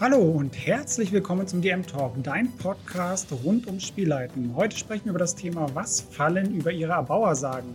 Hallo 0.00 0.18
und 0.18 0.56
herzlich 0.56 1.10
willkommen 1.10 1.48
zum 1.48 1.60
DM 1.60 1.84
Talk, 1.84 2.12
dein 2.22 2.52
Podcast 2.52 3.32
rund 3.42 3.66
ums 3.66 3.84
Spielleiten. 3.84 4.54
Heute 4.54 4.76
sprechen 4.76 5.06
wir 5.06 5.10
über 5.10 5.18
das 5.18 5.34
Thema, 5.34 5.66
was 5.74 6.00
Fallen 6.00 6.54
über 6.54 6.70
ihre 6.70 6.92
Erbauer 6.92 7.34
sagen. 7.34 7.74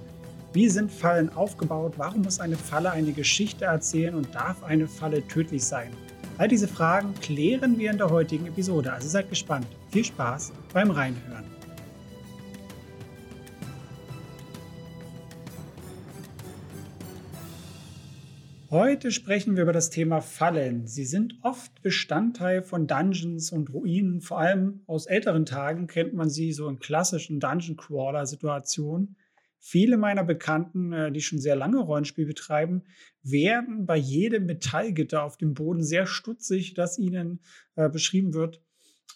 Wie 0.53 0.69
sind 0.69 0.89
Fallen 0.89 1.29
aufgebaut? 1.35 1.95
Warum 1.97 2.21
muss 2.21 2.39
eine 2.39 2.55
Falle 2.55 2.91
eine 2.91 3.11
Geschichte 3.11 3.65
erzählen 3.65 4.15
und 4.15 4.33
darf 4.33 4.63
eine 4.63 4.87
Falle 4.87 5.27
tödlich 5.27 5.65
sein? 5.65 5.91
All 6.37 6.47
diese 6.47 6.69
Fragen 6.69 7.13
klären 7.15 7.77
wir 7.77 7.91
in 7.91 7.97
der 7.97 8.09
heutigen 8.09 8.47
Episode, 8.47 8.93
also 8.93 9.09
seid 9.09 9.29
gespannt. 9.29 9.67
Viel 9.91 10.05
Spaß 10.05 10.53
beim 10.71 10.91
Reinhören. 10.91 11.43
Heute 18.73 19.11
sprechen 19.11 19.55
wir 19.55 19.61
über 19.61 19.71
das 19.71 19.91
Thema 19.91 20.19
Fallen. 20.19 20.87
Sie 20.87 21.05
sind 21.05 21.35
oft 21.43 21.83
Bestandteil 21.83 22.63
von 22.63 22.87
Dungeons 22.87 23.51
und 23.51 23.71
Ruinen. 23.71 24.19
Vor 24.19 24.39
allem 24.39 24.81
aus 24.87 25.05
älteren 25.05 25.45
Tagen 25.45 25.85
kennt 25.85 26.15
man 26.15 26.27
sie 26.31 26.51
so 26.53 26.67
in 26.67 26.79
klassischen 26.79 27.39
Dungeon 27.39 27.77
Crawler 27.77 28.25
Situationen. 28.25 29.15
Viele 29.59 29.97
meiner 29.97 30.23
Bekannten, 30.23 30.91
äh, 30.91 31.11
die 31.11 31.21
schon 31.21 31.37
sehr 31.37 31.55
lange 31.55 31.81
Rollenspiel 31.81 32.25
betreiben, 32.25 32.81
werden 33.21 33.85
bei 33.85 33.95
jedem 33.95 34.47
Metallgitter 34.47 35.21
auf 35.21 35.37
dem 35.37 35.53
Boden 35.53 35.83
sehr 35.83 36.07
stutzig, 36.07 36.73
das 36.73 36.97
ihnen 36.97 37.41
äh, 37.75 37.89
beschrieben 37.89 38.33
wird. 38.33 38.59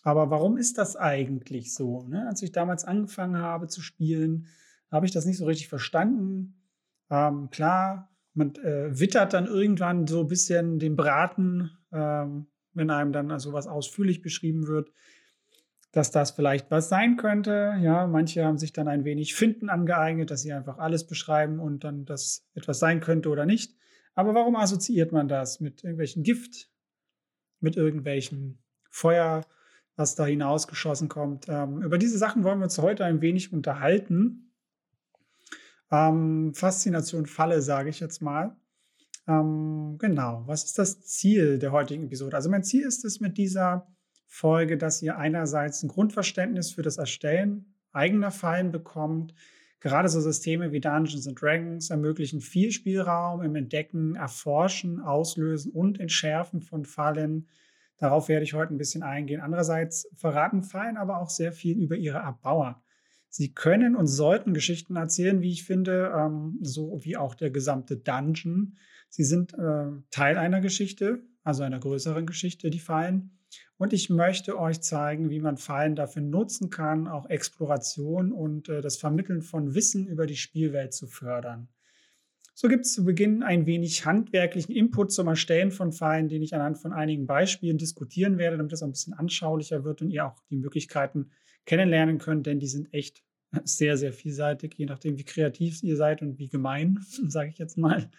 Aber 0.03 0.29
warum 0.29 0.57
ist 0.57 0.77
das 0.77 0.95
eigentlich 0.95 1.73
so? 1.73 2.03
Ne? 2.03 2.27
Als 2.27 2.43
ich 2.43 2.51
damals 2.51 2.85
angefangen 2.85 3.39
habe 3.39 3.67
zu 3.67 3.81
spielen, 3.81 4.49
habe 4.91 5.07
ich 5.07 5.11
das 5.13 5.25
nicht 5.25 5.37
so 5.37 5.45
richtig 5.45 5.67
verstanden. 5.67 6.61
Ähm, 7.09 7.49
klar, 7.49 8.13
man 8.37 8.55
äh, 8.55 8.97
wittert 8.99 9.33
dann 9.33 9.47
irgendwann 9.47 10.07
so 10.07 10.21
ein 10.21 10.27
bisschen 10.27 10.79
den 10.79 10.95
Braten, 10.95 11.71
ähm, 11.91 12.47
wenn 12.73 12.89
einem 12.89 13.11
dann 13.11 13.31
also 13.31 13.51
was 13.53 13.67
ausführlich 13.67 14.21
beschrieben 14.21 14.67
wird, 14.67 14.91
dass 15.91 16.11
das 16.11 16.31
vielleicht 16.31 16.69
was 16.69 16.89
sein 16.89 17.17
könnte. 17.17 17.75
Ja, 17.81 18.05
manche 18.05 18.45
haben 18.45 18.59
sich 18.59 18.71
dann 18.71 18.87
ein 18.87 19.03
wenig 19.03 19.33
Finden 19.33 19.69
angeeignet, 19.69 20.29
dass 20.29 20.41
sie 20.43 20.53
einfach 20.53 20.77
alles 20.77 21.07
beschreiben 21.07 21.59
und 21.59 21.83
dann 21.83 22.05
das 22.05 22.47
etwas 22.53 22.79
sein 22.79 22.99
könnte 22.99 23.29
oder 23.29 23.45
nicht. 23.45 23.75
Aber 24.13 24.35
warum 24.35 24.55
assoziiert 24.55 25.11
man 25.11 25.27
das 25.27 25.59
mit 25.59 25.83
irgendwelchen 25.83 26.23
Gift, 26.23 26.69
mit 27.59 27.75
irgendwelchen 27.75 28.59
Feuer, 28.89 29.41
was 29.95 30.15
da 30.15 30.25
hinausgeschossen 30.25 31.09
kommt? 31.09 31.47
Ähm, 31.49 31.81
über 31.81 31.97
diese 31.97 32.17
Sachen 32.17 32.43
wollen 32.43 32.59
wir 32.59 32.65
uns 32.65 32.77
heute 32.77 33.05
ein 33.05 33.21
wenig 33.21 33.51
unterhalten. 33.51 34.46
Ähm, 35.91 36.53
Faszination 36.53 37.25
Falle, 37.25 37.61
sage 37.61 37.89
ich 37.89 37.99
jetzt 37.99 38.21
mal. 38.21 38.55
Ähm, 39.27 39.97
genau, 39.99 40.43
was 40.45 40.63
ist 40.63 40.79
das 40.79 41.01
Ziel 41.01 41.59
der 41.59 41.71
heutigen 41.71 42.05
Episode? 42.05 42.35
Also 42.35 42.49
mein 42.49 42.63
Ziel 42.63 42.85
ist 42.85 43.03
es 43.05 43.19
mit 43.19 43.37
dieser 43.37 43.87
Folge, 44.25 44.77
dass 44.77 45.01
ihr 45.01 45.17
einerseits 45.17 45.83
ein 45.83 45.89
Grundverständnis 45.89 46.71
für 46.71 46.81
das 46.81 46.97
Erstellen 46.97 47.73
eigener 47.91 48.31
Fallen 48.31 48.71
bekommt. 48.71 49.33
Gerade 49.79 50.09
so 50.09 50.19
Systeme 50.19 50.71
wie 50.71 50.79
Dungeons 50.79 51.27
and 51.27 51.41
Dragons 51.41 51.89
ermöglichen 51.89 52.41
viel 52.41 52.71
Spielraum 52.71 53.41
im 53.41 53.55
Entdecken, 53.55 54.15
Erforschen, 54.15 54.99
Auslösen 54.99 55.71
und 55.71 55.99
Entschärfen 55.99 56.61
von 56.61 56.85
Fallen. 56.85 57.47
Darauf 57.97 58.27
werde 58.27 58.43
ich 58.43 58.53
heute 58.53 58.73
ein 58.73 58.77
bisschen 58.77 59.03
eingehen. 59.03 59.41
Andererseits 59.41 60.07
verraten 60.15 60.63
Fallen 60.63 60.97
aber 60.97 61.19
auch 61.19 61.29
sehr 61.29 61.51
viel 61.51 61.77
über 61.77 61.95
ihre 61.95 62.19
Erbauer. 62.19 62.81
Sie 63.37 63.53
können 63.53 63.95
und 63.95 64.07
sollten 64.07 64.55
Geschichten 64.55 64.95
erzählen, 64.95 65.41
wie 65.43 65.51
ich 65.51 65.63
finde, 65.63 66.11
ähm, 66.17 66.57
so 66.63 67.01
wie 67.03 67.17
auch 67.17 67.35
der 67.35 67.51
gesamte 67.51 67.95
Dungeon. 67.95 68.77
Sie 69.09 69.23
sind 69.23 69.53
äh, 69.53 69.91
Teil 70.09 70.39
einer 70.39 70.59
Geschichte, 70.59 71.21
also 71.43 71.61
einer 71.61 71.79
größeren 71.79 72.25
Geschichte, 72.25 72.71
die 72.71 72.79
Fallen. 72.79 73.37
Und 73.77 73.93
ich 73.93 74.09
möchte 74.09 74.57
euch 74.57 74.81
zeigen, 74.81 75.29
wie 75.29 75.39
man 75.39 75.57
Fallen 75.57 75.93
dafür 75.95 76.23
nutzen 76.23 76.71
kann, 76.71 77.07
auch 77.07 77.29
Exploration 77.29 78.31
und 78.31 78.69
äh, 78.69 78.81
das 78.81 78.97
Vermitteln 78.97 79.43
von 79.43 79.75
Wissen 79.75 80.07
über 80.07 80.25
die 80.25 80.35
Spielwelt 80.35 80.95
zu 80.95 81.05
fördern. 81.05 81.67
So 82.55 82.67
gibt 82.67 82.87
es 82.87 82.93
zu 82.93 83.05
Beginn 83.05 83.43
ein 83.43 83.67
wenig 83.67 84.03
handwerklichen 84.07 84.73
Input 84.73 85.11
zum 85.11 85.27
Erstellen 85.27 85.69
von 85.69 85.91
Fallen, 85.91 86.27
den 86.27 86.41
ich 86.41 86.55
anhand 86.55 86.79
von 86.79 86.91
einigen 86.91 87.27
Beispielen 87.27 87.77
diskutieren 87.77 88.39
werde, 88.39 88.57
damit 88.57 88.73
es 88.73 88.81
ein 88.81 88.89
bisschen 88.89 89.13
anschaulicher 89.13 89.83
wird 89.83 90.01
und 90.01 90.09
ihr 90.09 90.25
auch 90.25 90.41
die 90.49 90.57
Möglichkeiten 90.57 91.29
kennenlernen 91.67 92.17
könnt, 92.17 92.47
denn 92.47 92.59
die 92.59 92.67
sind 92.67 92.91
echt 92.95 93.26
sehr, 93.63 93.97
sehr 93.97 94.13
vielseitig, 94.13 94.75
je 94.75 94.85
nachdem, 94.85 95.17
wie 95.17 95.23
kreativ 95.23 95.83
ihr 95.83 95.95
seid 95.95 96.21
und 96.21 96.37
wie 96.37 96.49
gemein, 96.49 96.99
sage 97.27 97.49
ich 97.49 97.57
jetzt 97.57 97.77
mal. 97.77 98.09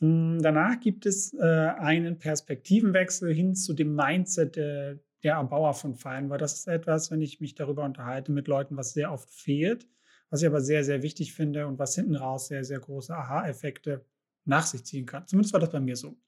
Hm, 0.00 0.40
danach 0.42 0.80
gibt 0.80 1.06
es 1.06 1.32
äh, 1.34 1.42
einen 1.42 2.18
Perspektivenwechsel 2.18 3.32
hin 3.32 3.54
zu 3.54 3.74
dem 3.74 3.94
Mindset 3.94 4.56
der, 4.56 4.98
der 5.22 5.34
Erbauer 5.34 5.74
von 5.74 5.94
Fallen, 5.94 6.30
weil 6.30 6.38
das 6.38 6.54
ist 6.54 6.68
etwas, 6.68 7.10
wenn 7.10 7.22
ich 7.22 7.40
mich 7.40 7.54
darüber 7.54 7.84
unterhalte 7.84 8.32
mit 8.32 8.48
Leuten, 8.48 8.76
was 8.76 8.92
sehr 8.92 9.12
oft 9.12 9.30
fehlt, 9.30 9.88
was 10.30 10.42
ich 10.42 10.48
aber 10.48 10.60
sehr, 10.60 10.84
sehr 10.84 11.02
wichtig 11.02 11.32
finde 11.32 11.66
und 11.66 11.78
was 11.78 11.94
hinten 11.94 12.16
raus 12.16 12.48
sehr, 12.48 12.64
sehr 12.64 12.80
große 12.80 13.14
Aha-Effekte 13.14 14.04
nach 14.44 14.66
sich 14.66 14.84
ziehen 14.84 15.06
kann. 15.06 15.26
Zumindest 15.26 15.52
war 15.52 15.60
das 15.60 15.70
bei 15.70 15.80
mir 15.80 15.96
so. 15.96 16.18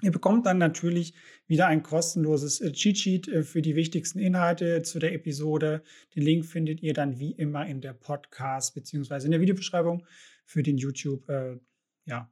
Ihr 0.00 0.10
bekommt 0.10 0.46
dann 0.46 0.58
natürlich 0.58 1.14
wieder 1.46 1.66
ein 1.66 1.82
kostenloses 1.82 2.60
äh, 2.60 2.72
Cheat 2.72 2.98
Sheet 2.98 3.28
äh, 3.28 3.42
für 3.42 3.62
die 3.62 3.76
wichtigsten 3.76 4.18
Inhalte 4.18 4.82
zu 4.82 4.98
der 4.98 5.12
Episode. 5.12 5.82
Den 6.14 6.22
Link 6.22 6.46
findet 6.46 6.82
ihr 6.82 6.94
dann 6.94 7.18
wie 7.18 7.32
immer 7.32 7.66
in 7.66 7.80
der 7.80 7.92
Podcast 7.92 8.74
bzw. 8.74 9.24
in 9.24 9.30
der 9.30 9.40
Videobeschreibung 9.40 10.04
für 10.44 10.62
den 10.62 10.78
YouTube 10.78 11.28
äh, 11.28 11.58
ja. 12.04 12.30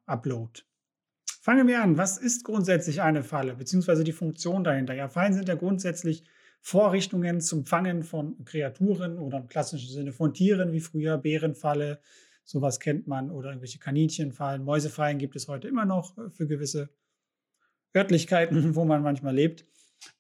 Fangen 1.43 1.69
wir 1.69 1.83
an. 1.83 1.97
Was 1.97 2.19
ist 2.19 2.45
grundsätzlich 2.45 3.03
eine 3.03 3.23
Falle 3.23 3.55
bzw. 3.55 4.05
die 4.05 4.13
Funktion 4.13 4.65
dahinter? 4.65 4.95
Ja, 4.95 5.09
Fallen 5.09 5.33
sind 5.33 5.49
ja 5.49 5.55
grundsätzlich 5.55 6.25
Vorrichtungen 6.61 7.41
zum 7.41 7.65
Fangen 7.65 8.03
von 8.03 8.45
Kreaturen 8.45 9.19
oder 9.19 9.39
im 9.39 9.49
klassischen 9.49 9.91
Sinne 9.91 10.13
von 10.13 10.35
Tieren, 10.35 10.73
wie 10.73 10.81
früher 10.81 11.17
Bärenfalle, 11.17 12.01
sowas 12.45 12.81
kennt 12.81 13.07
man, 13.07 13.31
oder 13.31 13.51
irgendwelche 13.51 13.79
Kaninchenfallen, 13.79 14.63
Mäusefallen 14.65 15.19
gibt 15.19 15.37
es 15.37 15.49
heute 15.49 15.69
immer 15.69 15.87
noch 15.87 16.19
äh, 16.19 16.29
für 16.31 16.47
gewisse 16.47 16.91
Örtlichkeiten, 17.97 18.75
wo 18.75 18.85
man 18.85 19.03
manchmal 19.03 19.35
lebt. 19.35 19.67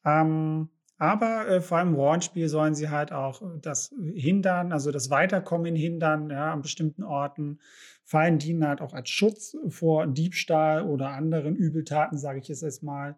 Ähm, 0.05 0.69
aber 1.01 1.49
äh, 1.49 1.61
vor 1.63 1.79
allem 1.79 1.89
im 1.89 1.95
Rollenspiel 1.95 2.49
sollen 2.51 2.75
sie 2.75 2.91
halt 2.91 3.11
auch 3.11 3.41
das 3.63 3.95
hindern, 4.13 4.71
also 4.71 4.91
das 4.91 5.09
Weiterkommen 5.09 5.75
hindern, 5.75 6.29
ja, 6.29 6.53
an 6.53 6.61
bestimmten 6.61 7.03
Orten. 7.05 7.59
Fallen 8.05 8.39
dienen 8.39 8.67
halt 8.67 8.83
auch 8.83 8.93
als 8.93 9.09
Schutz 9.09 9.57
vor 9.69 10.07
Diebstahl 10.07 10.83
oder 10.83 11.11
anderen 11.11 11.57
Übeltaten, 11.57 12.19
sage 12.19 12.41
ich 12.41 12.51
es 12.51 12.61
jetzt 12.61 12.83
mal. 12.83 13.17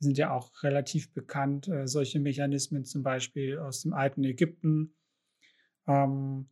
Sind 0.00 0.18
ja 0.18 0.32
auch 0.32 0.62
relativ 0.62 1.14
bekannt, 1.14 1.66
äh, 1.68 1.86
solche 1.86 2.20
Mechanismen 2.20 2.84
zum 2.84 3.02
Beispiel 3.02 3.58
aus 3.58 3.80
dem 3.80 3.94
alten 3.94 4.22
Ägypten. 4.24 4.94
Ähm, 5.86 6.50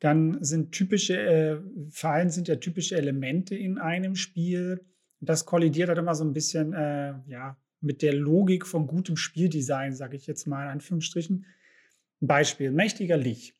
dann 0.00 0.42
sind 0.42 0.72
typische, 0.72 1.16
äh, 1.16 1.60
Fallen 1.90 2.30
sind 2.30 2.48
ja 2.48 2.56
typische 2.56 2.96
Elemente 2.96 3.54
in 3.54 3.78
einem 3.78 4.16
Spiel 4.16 4.84
das 5.20 5.46
kollidiert 5.46 5.88
halt 5.88 5.98
immer 5.98 6.14
so 6.14 6.24
ein 6.24 6.32
bisschen, 6.32 6.72
äh, 6.72 7.14
ja, 7.26 7.56
mit 7.80 8.02
der 8.02 8.14
Logik 8.14 8.66
von 8.66 8.86
gutem 8.86 9.16
Spieldesign, 9.16 9.94
sage 9.94 10.16
ich 10.16 10.26
jetzt 10.26 10.46
mal 10.46 10.64
in 10.64 10.70
Anführungsstrichen. 10.70 11.46
Ein 12.20 12.26
Beispiel, 12.26 12.72
mächtiger 12.72 13.16
Lich. 13.16 13.54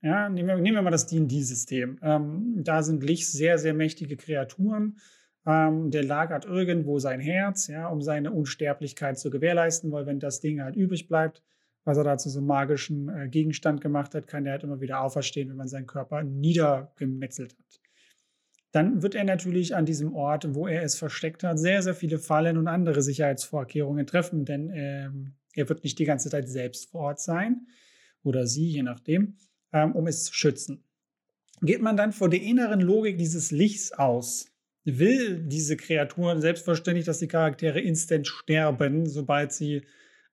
Ja, 0.00 0.28
nehmen 0.28 0.48
wir, 0.48 0.56
nehmen 0.56 0.76
wir 0.76 0.82
mal 0.82 0.90
das 0.90 1.06
D&D-System. 1.06 1.98
Ähm, 2.02 2.64
da 2.64 2.82
sind 2.82 3.04
Lich 3.04 3.30
sehr, 3.30 3.58
sehr 3.58 3.72
mächtige 3.72 4.16
Kreaturen. 4.16 4.98
Ähm, 5.46 5.90
der 5.90 6.02
lagert 6.02 6.44
irgendwo 6.44 6.98
sein 6.98 7.20
Herz, 7.20 7.68
ja, 7.68 7.86
um 7.86 8.02
seine 8.02 8.32
Unsterblichkeit 8.32 9.18
zu 9.18 9.30
gewährleisten, 9.30 9.92
weil 9.92 10.06
wenn 10.06 10.18
das 10.18 10.40
Ding 10.40 10.60
halt 10.60 10.74
übrig 10.74 11.06
bleibt, 11.06 11.42
was 11.84 11.98
er 11.98 12.04
da 12.04 12.16
zu 12.16 12.30
so 12.30 12.38
einem 12.38 12.48
magischen 12.48 13.08
äh, 13.08 13.28
Gegenstand 13.28 13.80
gemacht 13.80 14.14
hat, 14.14 14.26
kann 14.26 14.44
er 14.44 14.52
halt 14.52 14.64
immer 14.64 14.80
wieder 14.80 15.00
auferstehen, 15.00 15.48
wenn 15.50 15.56
man 15.56 15.68
seinen 15.68 15.86
Körper 15.86 16.22
niedergemetzelt 16.22 17.56
hat 17.56 17.81
dann 18.72 19.02
wird 19.02 19.14
er 19.14 19.24
natürlich 19.24 19.76
an 19.76 19.84
diesem 19.84 20.14
Ort, 20.14 20.54
wo 20.54 20.66
er 20.66 20.82
es 20.82 20.96
versteckt 20.96 21.44
hat, 21.44 21.58
sehr, 21.58 21.82
sehr 21.82 21.94
viele 21.94 22.18
Fallen 22.18 22.56
und 22.56 22.68
andere 22.68 23.02
Sicherheitsvorkehrungen 23.02 24.06
treffen, 24.06 24.46
denn 24.46 24.70
ähm, 24.74 25.34
er 25.54 25.68
wird 25.68 25.84
nicht 25.84 25.98
die 25.98 26.06
ganze 26.06 26.30
Zeit 26.30 26.48
selbst 26.48 26.90
vor 26.90 27.02
Ort 27.02 27.20
sein 27.20 27.66
oder 28.22 28.46
sie, 28.46 28.66
je 28.66 28.82
nachdem, 28.82 29.36
ähm, 29.74 29.92
um 29.92 30.06
es 30.06 30.24
zu 30.24 30.34
schützen. 30.34 30.84
Geht 31.60 31.82
man 31.82 31.98
dann 31.98 32.12
vor 32.12 32.30
der 32.30 32.40
inneren 32.40 32.80
Logik 32.80 33.18
dieses 33.18 33.50
Lichts 33.50 33.92
aus, 33.92 34.46
will 34.84 35.42
diese 35.44 35.76
Kreaturen 35.76 36.40
selbstverständlich, 36.40 37.04
dass 37.04 37.18
die 37.18 37.28
Charaktere 37.28 37.78
instant 37.78 38.26
sterben, 38.26 39.06
sobald 39.06 39.52
sie 39.52 39.82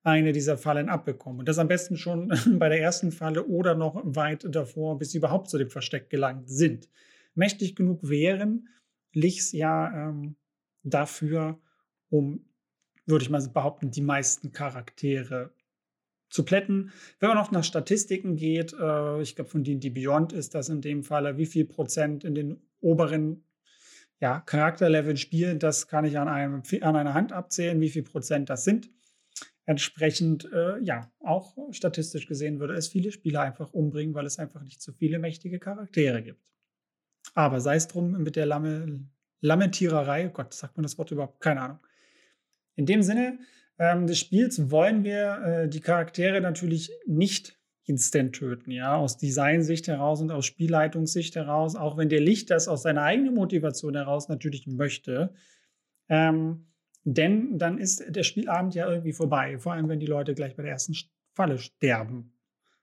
eine 0.01 0.31
dieser 0.31 0.57
Fallen 0.57 0.88
abbekommen. 0.88 1.39
Und 1.39 1.50
das 1.50 1.59
am 1.59 1.68
besten 1.68 1.97
schon 1.97 2.31
bei 2.57 2.69
der 2.69 2.81
ersten 2.81 3.12
Falle 3.12 3.45
oder 3.45 3.75
noch 3.75 4.01
weit 4.06 4.45
davor, 4.50 4.97
bis 4.97 5.12
sie 5.12 5.18
überhaupt 5.18 5.50
zu 5.50 5.57
dem 5.57 5.69
Versteck 5.69 6.09
gelangt 6.09 6.50
sind 6.50 6.88
mächtig 7.39 7.75
genug 7.75 8.07
wären, 8.07 8.68
Lichs 9.13 9.51
ja 9.51 10.09
ähm, 10.09 10.36
dafür, 10.83 11.59
um, 12.09 12.45
würde 13.07 13.24
ich 13.24 13.30
mal 13.31 13.41
behaupten, 13.47 13.89
die 13.89 14.01
meisten 14.01 14.51
Charaktere 14.51 15.51
zu 16.30 16.45
plätten. 16.45 16.91
Wenn 17.19 17.30
man 17.30 17.38
noch 17.39 17.51
nach 17.51 17.63
Statistiken 17.63 18.36
geht, 18.36 18.74
äh, 18.74 19.21
ich 19.21 19.36
glaube, 19.36 19.50
von 19.50 19.63
D&D 19.63 19.89
Beyond 19.89 20.31
ist 20.31 20.53
das 20.53 20.69
in 20.69 20.81
dem 20.81 21.03
Fall, 21.03 21.38
wie 21.38 21.47
viel 21.47 21.65
Prozent 21.65 22.24
in 22.24 22.36
den 22.36 22.62
oberen 22.81 23.44
ja, 24.21 24.42
Charakterleveln 24.42 25.18
spielen, 25.18 25.59
das 25.59 25.88
kann 25.88 26.06
ich 26.06 26.19
an, 26.19 26.27
einem, 26.27 26.62
an 26.81 26.95
einer 26.95 27.13
Hand 27.13 27.31
abzählen, 27.31 27.80
wie 27.80 27.89
viel 27.89 28.03
Prozent 28.03 28.50
das 28.50 28.63
sind. 28.63 28.92
Entsprechend, 29.65 30.51
äh, 30.51 30.80
ja, 30.83 31.12
auch 31.19 31.56
statistisch 31.71 32.27
gesehen 32.27 32.59
würde 32.59 32.74
es 32.74 32.89
viele 32.89 33.12
Spieler 33.12 33.42
einfach 33.42 33.71
umbringen, 33.71 34.13
weil 34.13 34.25
es 34.25 34.39
einfach 34.39 34.62
nicht 34.62 34.81
so 34.81 34.92
viele 34.92 35.19
mächtige 35.19 35.59
Charaktere 35.59 36.21
gibt. 36.21 36.51
Aber 37.33 37.61
sei 37.61 37.75
es 37.75 37.87
drum 37.87 38.11
mit 38.23 38.35
der 38.35 38.45
Lamme, 38.45 39.05
Lammentiererei, 39.41 40.27
oh 40.27 40.31
Gott, 40.31 40.53
sagt 40.53 40.77
man 40.77 40.83
das 40.83 40.97
Wort 40.97 41.11
überhaupt? 41.11 41.39
Keine 41.39 41.61
Ahnung. 41.61 41.79
In 42.75 42.85
dem 42.85 43.01
Sinne 43.01 43.39
ähm, 43.77 44.07
des 44.07 44.19
Spiels 44.19 44.71
wollen 44.71 45.03
wir 45.03 45.41
äh, 45.43 45.69
die 45.69 45.81
Charaktere 45.81 46.41
natürlich 46.41 46.91
nicht 47.05 47.57
instant 47.85 48.35
töten, 48.35 48.71
ja, 48.71 48.95
aus 48.95 49.17
Designsicht 49.17 49.87
heraus 49.87 50.21
und 50.21 50.31
aus 50.31 50.45
Spielleitungssicht 50.45 51.35
heraus, 51.35 51.75
auch 51.75 51.97
wenn 51.97 52.09
der 52.09 52.21
Licht 52.21 52.51
das 52.51 52.67
aus 52.67 52.83
seiner 52.83 53.01
eigenen 53.01 53.33
Motivation 53.33 53.95
heraus 53.95 54.29
natürlich 54.29 54.67
möchte. 54.67 55.33
Ähm, 56.07 56.67
denn 57.03 57.57
dann 57.57 57.79
ist 57.79 58.03
der 58.07 58.23
Spielabend 58.23 58.75
ja 58.75 58.87
irgendwie 58.87 59.13
vorbei, 59.13 59.57
vor 59.57 59.73
allem 59.73 59.89
wenn 59.89 59.99
die 59.99 60.05
Leute 60.05 60.35
gleich 60.35 60.55
bei 60.55 60.63
der 60.63 60.73
ersten 60.73 60.95
Falle 61.33 61.57
sterben. 61.57 62.33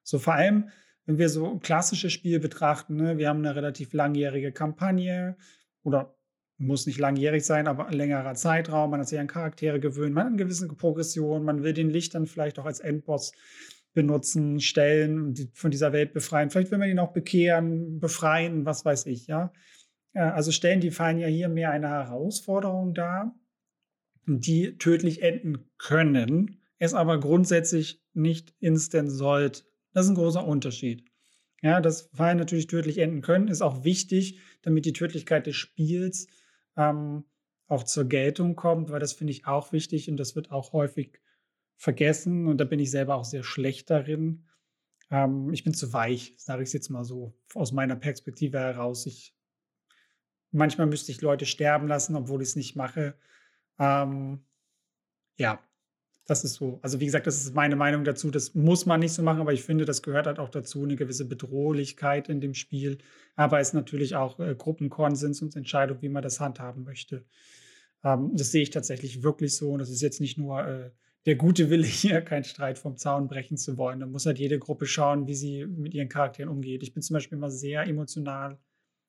So 0.02 0.18
vor 0.18 0.34
allem, 0.34 0.70
wenn 1.06 1.18
wir 1.18 1.28
so 1.28 1.58
klassische 1.58 2.10
Spiele 2.10 2.40
betrachten, 2.40 2.96
ne? 2.96 3.18
wir 3.18 3.28
haben 3.28 3.38
eine 3.38 3.56
relativ 3.56 3.92
langjährige 3.92 4.52
Kampagne 4.52 5.36
oder 5.82 6.14
muss 6.58 6.86
nicht 6.86 6.98
langjährig 6.98 7.44
sein, 7.44 7.68
aber 7.68 7.86
ein 7.86 7.92
längerer 7.92 8.34
Zeitraum, 8.34 8.90
man 8.90 9.00
hat 9.00 9.08
sich 9.08 9.18
an 9.18 9.26
Charaktere 9.26 9.78
gewöhnt, 9.78 10.14
man 10.14 10.24
hat 10.24 10.28
eine 10.28 10.36
gewisse 10.36 10.68
Progression, 10.68 11.44
man 11.44 11.62
will 11.62 11.72
den 11.72 11.90
Licht 11.90 12.14
dann 12.14 12.26
vielleicht 12.26 12.58
auch 12.58 12.66
als 12.66 12.80
Endboss 12.80 13.32
benutzen, 13.92 14.60
stellen, 14.60 15.32
die 15.34 15.50
von 15.54 15.70
dieser 15.70 15.92
Welt 15.92 16.12
befreien. 16.12 16.50
Vielleicht 16.50 16.70
will 16.70 16.78
man 16.78 16.90
ihn 16.90 16.98
auch 16.98 17.12
bekehren, 17.12 17.98
befreien, 17.98 18.66
was 18.66 18.84
weiß 18.84 19.06
ich, 19.06 19.26
ja. 19.26 19.52
Also 20.12 20.50
stellen 20.50 20.80
die 20.80 20.90
fallen 20.90 21.18
ja 21.18 21.28
hier 21.28 21.48
mehr 21.48 21.70
eine 21.70 21.88
Herausforderung 21.88 22.94
dar 22.94 23.34
die 24.26 24.76
tödlich 24.78 25.22
enden 25.22 25.70
können, 25.78 26.60
es 26.78 26.94
aber 26.94 27.20
grundsätzlich 27.20 28.02
nicht 28.12 28.54
instant 28.58 29.10
sollte. 29.10 29.62
Das 29.96 30.04
ist 30.04 30.10
ein 30.10 30.16
großer 30.16 30.46
Unterschied. 30.46 31.10
Ja, 31.62 31.80
dass 31.80 32.10
Fallen 32.12 32.36
natürlich 32.36 32.66
tödlich 32.66 32.98
enden 32.98 33.22
können, 33.22 33.48
ist 33.48 33.62
auch 33.62 33.82
wichtig, 33.82 34.38
damit 34.60 34.84
die 34.84 34.92
Tödlichkeit 34.92 35.46
des 35.46 35.56
Spiels 35.56 36.26
ähm, 36.76 37.24
auch 37.66 37.82
zur 37.82 38.04
Geltung 38.04 38.56
kommt, 38.56 38.90
weil 38.90 39.00
das 39.00 39.14
finde 39.14 39.30
ich 39.30 39.46
auch 39.46 39.72
wichtig 39.72 40.10
und 40.10 40.18
das 40.18 40.36
wird 40.36 40.50
auch 40.50 40.74
häufig 40.74 41.18
vergessen 41.78 42.46
und 42.46 42.58
da 42.58 42.64
bin 42.64 42.78
ich 42.78 42.90
selber 42.90 43.14
auch 43.14 43.24
sehr 43.24 43.42
schlecht 43.42 43.88
darin. 43.88 44.44
Ähm, 45.10 45.50
ich 45.54 45.64
bin 45.64 45.72
zu 45.72 45.90
weich, 45.94 46.34
sage 46.36 46.62
ich 46.62 46.66
es 46.66 46.74
jetzt 46.74 46.90
mal 46.90 47.04
so, 47.04 47.32
aus 47.54 47.72
meiner 47.72 47.96
Perspektive 47.96 48.58
heraus. 48.58 49.06
Ich, 49.06 49.34
manchmal 50.50 50.88
müsste 50.88 51.10
ich 51.10 51.22
Leute 51.22 51.46
sterben 51.46 51.88
lassen, 51.88 52.16
obwohl 52.16 52.42
ich 52.42 52.50
es 52.50 52.56
nicht 52.56 52.76
mache. 52.76 53.16
Ähm, 53.78 54.44
ja, 55.38 55.65
das 56.26 56.44
ist 56.44 56.54
so. 56.54 56.78
Also 56.82 57.00
wie 57.00 57.06
gesagt, 57.06 57.26
das 57.26 57.36
ist 57.36 57.54
meine 57.54 57.76
Meinung 57.76 58.04
dazu. 58.04 58.30
Das 58.30 58.54
muss 58.54 58.84
man 58.84 59.00
nicht 59.00 59.12
so 59.12 59.22
machen, 59.22 59.40
aber 59.40 59.52
ich 59.52 59.62
finde, 59.62 59.84
das 59.84 60.02
gehört 60.02 60.26
halt 60.26 60.38
auch 60.38 60.48
dazu, 60.48 60.82
eine 60.82 60.96
gewisse 60.96 61.24
Bedrohlichkeit 61.24 62.28
in 62.28 62.40
dem 62.40 62.54
Spiel. 62.54 62.98
Aber 63.36 63.60
es 63.60 63.68
ist 63.68 63.74
natürlich 63.74 64.16
auch 64.16 64.38
äh, 64.40 64.54
Gruppenkonsens 64.54 65.40
und 65.42 65.54
Entscheidung, 65.56 66.02
wie 66.02 66.08
man 66.08 66.22
das 66.22 66.40
handhaben 66.40 66.84
möchte. 66.84 67.24
Ähm, 68.04 68.32
das 68.34 68.50
sehe 68.50 68.62
ich 68.62 68.70
tatsächlich 68.70 69.22
wirklich 69.22 69.56
so. 69.56 69.70
Und 69.70 69.78
das 69.78 69.90
ist 69.90 70.02
jetzt 70.02 70.20
nicht 70.20 70.36
nur 70.36 70.66
äh, 70.66 70.90
der 71.26 71.36
gute 71.36 71.70
Wille 71.70 71.86
hier, 71.86 72.20
keinen 72.22 72.44
Streit 72.44 72.78
vom 72.78 72.96
Zaun 72.96 73.28
brechen 73.28 73.56
zu 73.56 73.78
wollen. 73.78 74.00
Da 74.00 74.06
muss 74.06 74.26
halt 74.26 74.38
jede 74.38 74.58
Gruppe 74.58 74.86
schauen, 74.86 75.26
wie 75.28 75.34
sie 75.34 75.64
mit 75.66 75.94
ihren 75.94 76.08
Charakteren 76.08 76.48
umgeht. 76.50 76.82
Ich 76.82 76.92
bin 76.92 77.02
zum 77.02 77.14
Beispiel 77.14 77.38
immer 77.38 77.50
sehr 77.50 77.84
emotional 77.86 78.58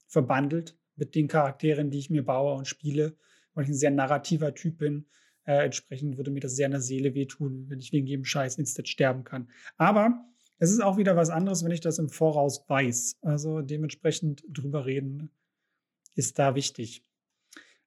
verbandelt 0.08 0.78
mit 0.96 1.16
den 1.16 1.28
Charakteren, 1.28 1.90
die 1.90 2.00
ich 2.00 2.10
mir 2.10 2.24
baue 2.24 2.54
und 2.56 2.68
spiele 2.68 3.18
weil 3.58 3.64
ich 3.64 3.72
ein 3.72 3.74
sehr 3.74 3.92
narrativer 3.92 4.54
Typ 4.54 4.78
bin. 4.78 5.08
Äh, 5.48 5.64
entsprechend 5.64 6.18
würde 6.18 6.30
mir 6.30 6.42
das 6.42 6.56
sehr 6.56 6.66
in 6.66 6.74
der 6.74 6.82
Seele 6.82 7.16
wehtun, 7.16 7.66
wenn 7.70 7.80
ich 7.80 7.94
wegen 7.94 8.06
jedem 8.06 8.26
Scheiß 8.26 8.58
instant 8.58 8.90
sterben 8.90 9.24
kann. 9.24 9.50
Aber 9.78 10.26
es 10.60 10.72
ist 10.72 10.82
auch 10.82 10.98
wieder 10.98 11.16
was 11.16 11.30
anderes, 11.30 11.64
wenn 11.64 11.72
ich 11.72 11.80
das 11.80 12.00
im 12.00 12.10
Voraus 12.10 12.66
weiß. 12.68 13.18
Also 13.22 13.62
dementsprechend 13.62 14.44
drüber 14.50 14.86
reden 14.86 15.32
ist 16.16 16.38
da 16.38 16.56
wichtig. 16.56 17.04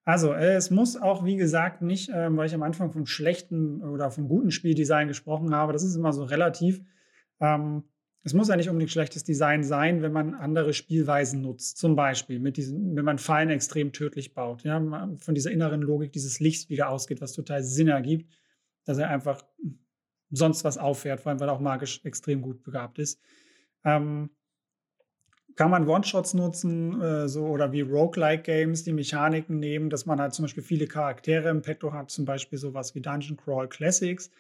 Also, 0.05 0.33
äh, 0.33 0.55
es 0.55 0.71
muss 0.71 0.97
auch, 0.97 1.25
wie 1.25 1.37
gesagt, 1.37 1.83
nicht, 1.83 2.09
äh, 2.09 2.35
weil 2.35 2.47
ich 2.47 2.55
am 2.55 2.62
Anfang 2.62 2.91
von 2.91 3.07
schlechten 3.07 3.83
oder 3.83 4.11
von 4.11 4.29
guten 4.29 4.51
Spieldesign 4.51 5.09
gesprochen 5.09 5.55
habe, 5.55 5.73
das 5.75 5.83
ist 5.83 5.95
immer 5.95 6.13
so 6.13 6.25
relativ. 6.25 6.83
Ähm, 7.41 7.85
es 8.22 8.34
muss 8.34 8.49
ja 8.49 8.56
nicht 8.56 8.69
unbedingt 8.69 8.90
schlechtes 8.90 9.25
Design 9.25 9.64
sein, 9.64 10.02
wenn 10.02 10.12
man 10.12 10.34
andere 10.34 10.75
Spielweisen 10.75 11.40
nutzt. 11.40 11.78
Zum 11.78 11.96
Beispiel, 11.96 12.38
mit 12.38 12.58
diesen, 12.58 12.94
wenn 12.94 13.05
man 13.05 13.19
Fallen 13.19 13.49
extrem 13.49 13.93
tödlich 13.93 14.34
baut. 14.34 14.62
Ja, 14.62 14.78
von 15.19 15.34
dieser 15.34 15.50
inneren 15.50 15.81
Logik 15.81 16.12
dieses 16.12 16.38
Lichts 16.38 16.69
wieder 16.69 16.90
ausgeht, 16.90 17.22
was 17.22 17.32
total 17.32 17.62
Sinn 17.62 17.88
ergibt, 17.88 18.31
dass 18.84 18.99
er 18.99 19.08
einfach 19.08 19.43
sonst 20.31 20.64
was 20.64 20.76
auffährt, 20.76 21.20
vor 21.20 21.31
allem 21.31 21.40
weil 21.40 21.49
er 21.49 21.55
auch 21.55 21.61
magisch 21.61 22.05
extrem 22.05 22.43
gut 22.43 22.62
begabt 22.62 22.99
ist. 22.99 23.20
Ähm, 23.84 24.31
kann 25.56 25.70
man 25.70 25.88
One-Shots 25.88 26.34
nutzen, 26.34 27.00
äh, 27.00 27.28
so 27.28 27.46
oder 27.46 27.72
wie 27.72 27.81
Roguelike-Games, 27.81 28.84
die 28.84 28.93
Mechaniken 28.93 29.58
nehmen, 29.58 29.90
dass 29.90 30.06
man 30.06 30.20
halt 30.20 30.34
zum 30.34 30.44
Beispiel 30.44 30.62
viele 30.62 30.87
Charaktere 30.87 31.49
im 31.49 31.62
Petto 31.62 31.93
hat, 31.93 32.11
zum 32.11 32.26
Beispiel 32.26 32.58
sowas 32.58 32.94
wie 32.94 33.00
Dungeon 33.00 33.37
Crawl 33.37 33.69
Classics 33.69 34.31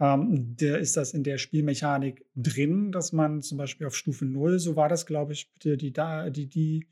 ähm, 0.00 0.56
der 0.56 0.78
ist 0.78 0.96
das 0.96 1.12
in 1.12 1.22
der 1.22 1.36
Spielmechanik 1.36 2.24
drin, 2.34 2.90
dass 2.90 3.12
man 3.12 3.42
zum 3.42 3.58
Beispiel 3.58 3.86
auf 3.86 3.94
Stufe 3.94 4.24
0, 4.24 4.58
so 4.58 4.74
war 4.74 4.88
das, 4.88 5.04
glaube 5.04 5.34
ich, 5.34 5.52
bitte 5.52 5.76
die, 5.76 5.92
die, 5.92 6.48
die 6.48 6.86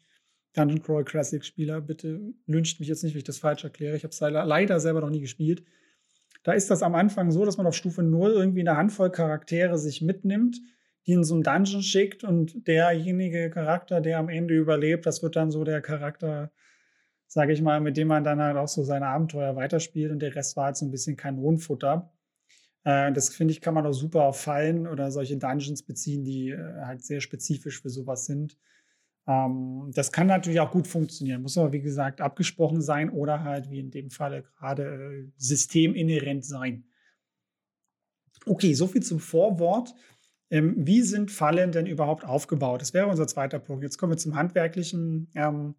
Dungeon 0.52 0.82
Crawl 0.82 1.05
Classic 1.05 1.44
Spieler, 1.44 1.81
bitte 1.81 2.20
lünscht 2.46 2.81
mich 2.81 2.88
jetzt 2.88 3.02
nicht, 3.02 3.14
wenn 3.14 3.19
ich 3.20 3.25
das 3.25 3.38
falsch 3.38 3.64
erkläre. 3.64 3.96
Ich 3.96 4.05
habe 4.05 4.12
es 4.12 4.20
leider 4.20 4.78
selber 4.78 5.00
noch 5.00 5.10
nie 5.10 5.20
gespielt. 5.20 5.64
Da 6.43 6.52
ist 6.52 6.70
das 6.70 6.82
am 6.82 6.94
Anfang 6.94 7.31
so, 7.31 7.44
dass 7.44 7.56
man 7.56 7.66
auf 7.66 7.75
Stufe 7.75 8.02
0 8.02 8.32
irgendwie 8.32 8.60
eine 8.60 8.76
Handvoll 8.76 9.11
Charaktere 9.11 9.78
sich 9.78 10.02
mitnimmt, 10.02 10.61
die 11.06 11.12
in 11.12 11.25
so 11.25 11.34
einen 11.34 11.43
Dungeon 11.43 11.82
schickt 11.82 12.25
und 12.25 12.66
derjenige 12.66 13.49
Charakter, 13.50 14.02
der 14.02 14.19
am 14.19 14.28
Ende 14.28 14.54
überlebt, 14.54 15.06
das 15.06 15.22
wird 15.22 15.37
dann 15.37 15.50
so 15.50 15.64
der 15.64 15.81
Charakter, 15.81 16.52
sage 17.26 17.52
ich 17.52 17.62
mal, 17.62 17.81
mit 17.81 17.96
dem 17.96 18.08
man 18.08 18.25
dann 18.25 18.40
halt 18.40 18.56
auch 18.56 18.69
so 18.69 18.82
seine 18.82 19.06
Abenteuer 19.06 19.56
weiterspielt 19.56 20.12
und 20.12 20.20
der 20.20 20.34
Rest 20.34 20.56
war 20.56 20.66
halt 20.66 20.76
so 20.76 20.84
ein 20.84 20.90
bisschen 20.90 21.16
Kanonenfutter. 21.16 22.12
Äh, 22.84 23.12
das 23.12 23.30
finde 23.30 23.52
ich, 23.52 23.60
kann 23.60 23.75
man 23.75 23.86
auch 23.86 23.92
super 23.92 24.25
auf 24.25 24.40
Fallen 24.40 24.86
oder 24.86 25.10
solche 25.10 25.36
Dungeons 25.36 25.82
beziehen, 25.82 26.25
die 26.25 26.50
äh, 26.50 26.82
halt 26.84 27.04
sehr 27.04 27.20
spezifisch 27.20 27.80
für 27.82 27.90
sowas 27.90 28.26
sind. 28.26 28.56
Ähm, 29.26 29.90
das 29.94 30.10
kann 30.10 30.26
natürlich 30.26 30.60
auch 30.60 30.70
gut 30.70 30.86
funktionieren, 30.86 31.42
muss 31.42 31.58
aber 31.58 31.72
wie 31.72 31.82
gesagt 31.82 32.20
abgesprochen 32.20 32.80
sein 32.80 33.10
oder 33.10 33.44
halt 33.44 33.70
wie 33.70 33.80
in 33.80 33.90
dem 33.90 34.10
Falle 34.10 34.42
gerade 34.42 34.84
äh, 34.84 35.32
systeminhärent 35.37 36.44
sein. 36.44 36.85
Okay, 38.47 38.73
soviel 38.73 39.02
zum 39.02 39.20
Vorwort. 39.20 39.94
Ähm, 40.50 40.75
wie 40.78 41.02
sind 41.02 41.30
Fallen 41.30 41.73
denn 41.73 41.87
überhaupt 41.87 42.25
aufgebaut? 42.25 42.80
Das 42.80 42.94
wäre 42.94 43.06
unser 43.06 43.26
zweiter 43.26 43.58
Punkt. 43.58 43.82
Jetzt 43.82 43.99
kommen 43.99 44.12
wir 44.12 44.16
zum 44.16 44.35
handwerklichen. 44.35 45.28
Ähm, 45.35 45.75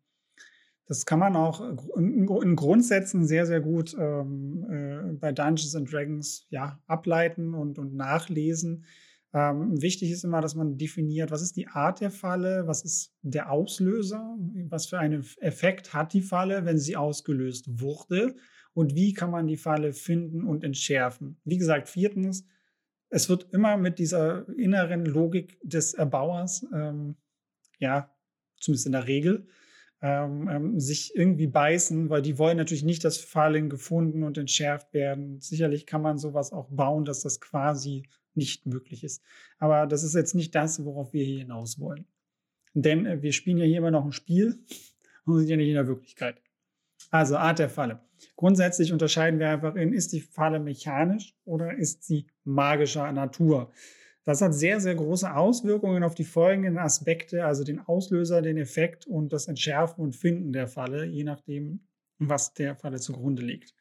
das 0.90 1.06
kann 1.06 1.20
man 1.20 1.36
auch 1.36 1.62
in, 1.96 2.56
Grundsätzen 2.56 3.28
sehr, 3.28 3.46
sehr 3.46 3.62
gut 3.62 3.96
ähm, 3.98 4.66
äh, 4.68 5.14
bei 5.14 5.32
Dungeons 5.32 5.76
and 5.76 5.94
Dragons 5.94 6.48
ja, 6.50 6.82
ableiten 6.88 7.54
und, 7.54 7.78
und 7.78 7.94
nachlesen. 7.94 8.86
Ähm, 9.32 9.80
wichtig 9.80 10.10
ist 10.10 10.24
immer, 10.24 10.42
dass 10.42 10.56
man 10.56 10.80
definiert, 10.80 11.30
was 11.30 11.44
ist 11.44 11.56
die 11.56 11.68
Art 11.68 12.02
der 12.02 12.10
Falle, 12.10 12.66
was 12.66 12.84
ist 12.84 13.14
der 13.22 13.52
Auslöser, 13.52 14.36
was 14.68 14.88
für 14.88 14.98
einen 14.98 15.24
Effekt 15.42 15.94
hat 15.94 16.12
die 16.14 16.24
Falle, 16.24 16.66
wenn 16.66 16.80
sie 16.80 16.96
ausgelöst 16.96 17.68
wurde 17.80 18.36
und 18.74 18.96
wie 18.96 19.14
kann 19.14 19.30
man 19.30 19.46
die 19.46 19.58
Falle 19.58 19.94
finden 19.94 20.44
und 20.44 20.64
entschärfen. 20.64 21.40
Wie 21.44 21.60
gesagt, 21.60 21.88
viertens, 21.88 22.48
es 23.10 23.30
wird 23.30 23.54
immer 23.54 23.78
mit 23.78 24.00
dieser 24.00 24.50
inneren 24.58 25.06
Logik 25.06 25.60
des 25.62 25.94
Erbauers, 25.94 26.66
ähm, 26.74 27.16
ja, 27.78 28.12
zumindest 28.60 28.88
in 28.88 28.94
der 28.94 29.06
Regel, 29.06 29.48
ähm, 30.02 30.48
ähm, 30.50 30.80
sich 30.80 31.16
irgendwie 31.16 31.48
beißen, 31.48 32.10
weil 32.10 32.22
die 32.22 32.38
wollen 32.38 32.58
natürlich 32.58 32.84
nicht, 32.84 33.04
dass 33.04 33.18
Fallen 33.18 33.70
gefunden 33.70 34.24
und 34.24 34.38
entschärft 34.38 34.94
werden. 34.94 35.42
Sicherlich 35.42 35.86
kann 35.86 36.02
man 36.02 36.18
sowas 36.18 36.54
auch 36.54 36.70
bauen, 36.70 37.06
dass 37.06 37.22
das 37.22 37.42
quasi 37.42 38.04
nicht 38.34 38.66
möglich 38.66 39.04
ist. 39.04 39.22
Aber 39.58 39.88
das 39.88 40.04
ist 40.04 40.16
jetzt 40.16 40.36
nicht 40.36 40.56
das, 40.56 40.86
worauf 40.86 41.14
wir 41.14 41.26
hier 41.26 41.40
hinaus 41.40 41.80
wollen. 41.80 42.06
Denn 42.74 43.06
äh, 43.06 43.22
wir 43.22 43.34
spielen 43.34 43.58
ja 43.58 43.66
hier 43.66 43.78
immer 43.78 43.92
noch 43.92 44.06
ein 44.06 44.12
Spiel 44.12 44.64
und 45.26 45.38
sind 45.40 45.50
ja 45.50 45.58
nicht 45.58 45.68
in 45.68 45.76
der 45.76 45.88
Wirklichkeit. 45.88 46.42
Also 47.12 47.38
Art 47.38 47.60
der 47.60 47.70
Falle. 47.70 48.02
Grundsätzlich 48.36 48.92
unterscheiden 48.94 49.40
wir 49.40 49.50
einfach 49.50 49.76
in, 49.76 49.94
ist 49.94 50.14
die 50.14 50.22
Falle 50.22 50.60
mechanisch 50.60 51.36
oder 51.46 51.76
ist 51.76 52.04
sie 52.04 52.28
magischer 52.44 53.12
Natur? 53.12 53.72
Das 54.30 54.44
hat 54.44 54.54
sehr, 54.54 54.80
sehr 54.80 54.94
große 54.94 55.36
Auswirkungen 55.36 56.04
auf 56.04 56.14
die 56.14 56.24
folgenden 56.24 56.78
Aspekte, 56.78 57.46
also 57.46 57.64
den 57.64 57.80
Auslöser, 57.80 58.44
den 58.44 58.58
Effekt 58.58 59.08
und 59.08 59.34
das 59.34 59.48
Entschärfen 59.48 60.04
und 60.04 60.16
Finden 60.16 60.54
der 60.54 60.68
Falle, 60.68 61.06
je 61.06 61.24
nachdem, 61.24 61.80
was 62.20 62.54
der 62.54 62.76
Falle 62.76 63.00
zugrunde 63.00 63.42
liegt. 63.42 63.74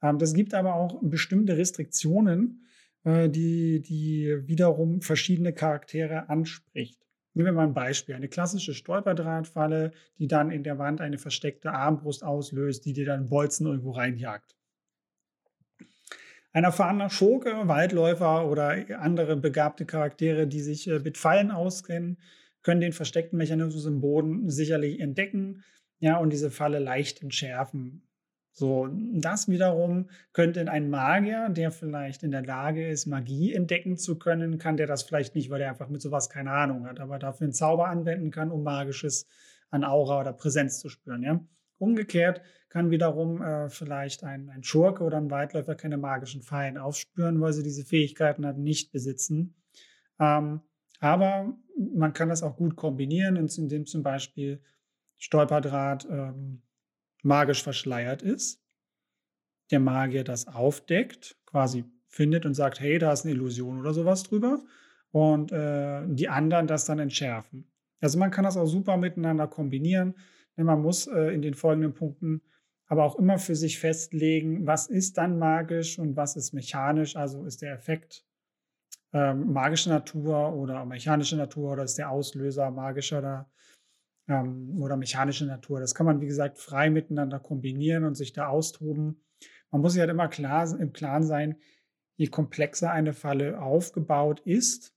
Ähm, 0.00 0.20
das 0.20 0.32
gibt 0.32 0.54
aber 0.54 0.76
auch 0.76 1.00
bestimmte 1.02 1.56
Restriktionen, 1.56 2.64
äh, 3.02 3.28
die, 3.28 3.82
die 3.82 4.46
wiederum 4.46 5.00
verschiedene 5.00 5.52
Charaktere 5.52 6.28
anspricht. 6.28 7.04
Nehmen 7.32 7.46
wir 7.46 7.52
mal 7.54 7.66
ein 7.66 7.74
Beispiel. 7.74 8.14
Eine 8.14 8.28
klassische 8.28 8.74
Stolperdrahtfalle, 8.74 9.90
die 10.20 10.28
dann 10.28 10.52
in 10.52 10.62
der 10.62 10.78
Wand 10.78 11.00
eine 11.00 11.18
versteckte 11.18 11.72
Armbrust 11.72 12.22
auslöst, 12.22 12.84
die 12.84 12.92
dir 12.92 13.06
dann 13.06 13.28
Bolzen 13.28 13.66
irgendwo 13.66 13.90
reinjagt. 13.90 14.54
Ein 16.54 16.62
erfahrener 16.62 17.10
Schurke, 17.10 17.66
Waldläufer 17.66 18.48
oder 18.48 18.76
andere 19.00 19.36
begabte 19.36 19.86
Charaktere, 19.86 20.46
die 20.46 20.60
sich 20.60 20.86
äh, 20.86 21.00
mit 21.00 21.18
Fallen 21.18 21.50
auskennen, 21.50 22.16
können 22.62 22.80
den 22.80 22.92
versteckten 22.92 23.36
Mechanismus 23.36 23.86
im 23.86 24.00
Boden 24.00 24.48
sicherlich 24.48 25.00
entdecken, 25.00 25.64
ja, 25.98 26.16
und 26.16 26.32
diese 26.32 26.52
Falle 26.52 26.78
leicht 26.78 27.22
entschärfen. 27.22 28.06
So, 28.52 28.88
das 29.14 29.48
wiederum 29.48 30.10
könnte 30.32 30.70
ein 30.70 30.90
Magier, 30.90 31.48
der 31.48 31.72
vielleicht 31.72 32.22
in 32.22 32.30
der 32.30 32.44
Lage 32.44 32.88
ist, 32.88 33.06
Magie 33.06 33.52
entdecken 33.52 33.96
zu 33.96 34.16
können, 34.16 34.58
kann 34.58 34.76
der 34.76 34.86
das 34.86 35.02
vielleicht 35.02 35.34
nicht, 35.34 35.50
weil 35.50 35.60
er 35.60 35.70
einfach 35.70 35.88
mit 35.88 36.02
sowas 36.02 36.30
keine 36.30 36.52
Ahnung 36.52 36.86
hat, 36.86 37.00
aber 37.00 37.18
dafür 37.18 37.46
einen 37.46 37.52
Zauber 37.52 37.88
anwenden 37.88 38.30
kann, 38.30 38.52
um 38.52 38.62
Magisches 38.62 39.26
an 39.70 39.82
Aura 39.82 40.20
oder 40.20 40.32
Präsenz 40.32 40.78
zu 40.78 40.88
spüren. 40.88 41.24
Ja? 41.24 41.40
Umgekehrt 41.78 42.40
kann 42.68 42.90
wiederum 42.90 43.42
äh, 43.42 43.68
vielleicht 43.68 44.24
ein, 44.24 44.48
ein 44.50 44.64
Schurke 44.64 45.04
oder 45.04 45.16
ein 45.16 45.30
Weitläufer 45.30 45.74
keine 45.74 45.96
magischen 45.96 46.42
Fallen 46.42 46.78
aufspüren, 46.78 47.40
weil 47.40 47.52
sie 47.52 47.62
diese 47.62 47.84
Fähigkeiten 47.84 48.46
halt 48.46 48.58
nicht 48.58 48.92
besitzen. 48.92 49.54
Ähm, 50.18 50.60
aber 51.00 51.56
man 51.92 52.12
kann 52.12 52.28
das 52.28 52.42
auch 52.42 52.56
gut 52.56 52.76
kombinieren, 52.76 53.36
indem 53.36 53.86
zum 53.86 54.02
Beispiel 54.02 54.62
Stolperdraht 55.18 56.06
ähm, 56.10 56.62
magisch 57.22 57.62
verschleiert 57.62 58.22
ist, 58.22 58.62
der 59.70 59.80
Magier 59.80 60.24
das 60.24 60.46
aufdeckt, 60.46 61.36
quasi 61.46 61.84
findet 62.08 62.46
und 62.46 62.54
sagt, 62.54 62.80
hey, 62.80 62.98
da 62.98 63.12
ist 63.12 63.24
eine 63.24 63.34
Illusion 63.34 63.80
oder 63.80 63.92
sowas 63.92 64.22
drüber 64.22 64.62
und 65.10 65.52
äh, 65.52 66.02
die 66.06 66.28
anderen 66.28 66.66
das 66.66 66.84
dann 66.84 66.98
entschärfen. 66.98 67.70
Also 68.00 68.18
man 68.18 68.30
kann 68.30 68.44
das 68.44 68.56
auch 68.56 68.66
super 68.66 68.96
miteinander 68.96 69.46
kombinieren. 69.46 70.14
Denn 70.56 70.66
man 70.66 70.82
muss 70.82 71.06
äh, 71.06 71.34
in 71.34 71.42
den 71.42 71.54
folgenden 71.54 71.94
Punkten 71.94 72.42
aber 72.86 73.04
auch 73.04 73.16
immer 73.18 73.38
für 73.38 73.56
sich 73.56 73.78
festlegen, 73.78 74.66
was 74.66 74.88
ist 74.88 75.16
dann 75.16 75.38
magisch 75.38 75.98
und 75.98 76.16
was 76.16 76.36
ist 76.36 76.52
mechanisch. 76.52 77.16
Also 77.16 77.44
ist 77.44 77.62
der 77.62 77.72
Effekt 77.72 78.24
ähm, 79.12 79.52
magische 79.52 79.88
Natur 79.88 80.52
oder 80.54 80.84
mechanische 80.84 81.36
Natur 81.36 81.72
oder 81.72 81.84
ist 81.84 81.98
der 81.98 82.10
Auslöser 82.10 82.70
magischer 82.70 83.18
oder 83.18 83.50
ähm, 84.28 84.80
oder 84.80 84.96
mechanische 84.96 85.46
Natur. 85.46 85.80
Das 85.80 85.94
kann 85.94 86.06
man, 86.06 86.20
wie 86.20 86.26
gesagt, 86.26 86.58
frei 86.58 86.90
miteinander 86.90 87.38
kombinieren 87.38 88.04
und 88.04 88.14
sich 88.14 88.32
da 88.32 88.48
austoben. 88.48 89.22
Man 89.70 89.80
muss 89.80 89.92
sich 89.92 90.00
halt 90.00 90.10
immer 90.10 90.28
klar 90.28 90.68
im 90.78 90.92
Klaren 90.92 91.24
sein, 91.24 91.56
je 92.16 92.26
komplexer 92.28 92.90
eine 92.90 93.12
Falle 93.12 93.60
aufgebaut 93.60 94.40
ist, 94.40 94.93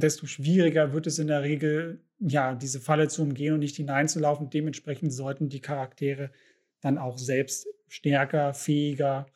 desto 0.00 0.26
schwieriger 0.26 0.92
wird 0.92 1.06
es 1.06 1.18
in 1.18 1.28
der 1.28 1.42
Regel, 1.42 2.00
ja, 2.18 2.54
diese 2.54 2.80
Falle 2.80 3.08
zu 3.08 3.22
umgehen 3.22 3.54
und 3.54 3.60
nicht 3.60 3.76
hineinzulaufen. 3.76 4.50
Dementsprechend 4.50 5.12
sollten 5.12 5.48
die 5.48 5.60
Charaktere 5.60 6.30
dann 6.80 6.98
auch 6.98 7.18
selbst 7.18 7.66
stärker, 7.88 8.54
fähiger 8.54 9.26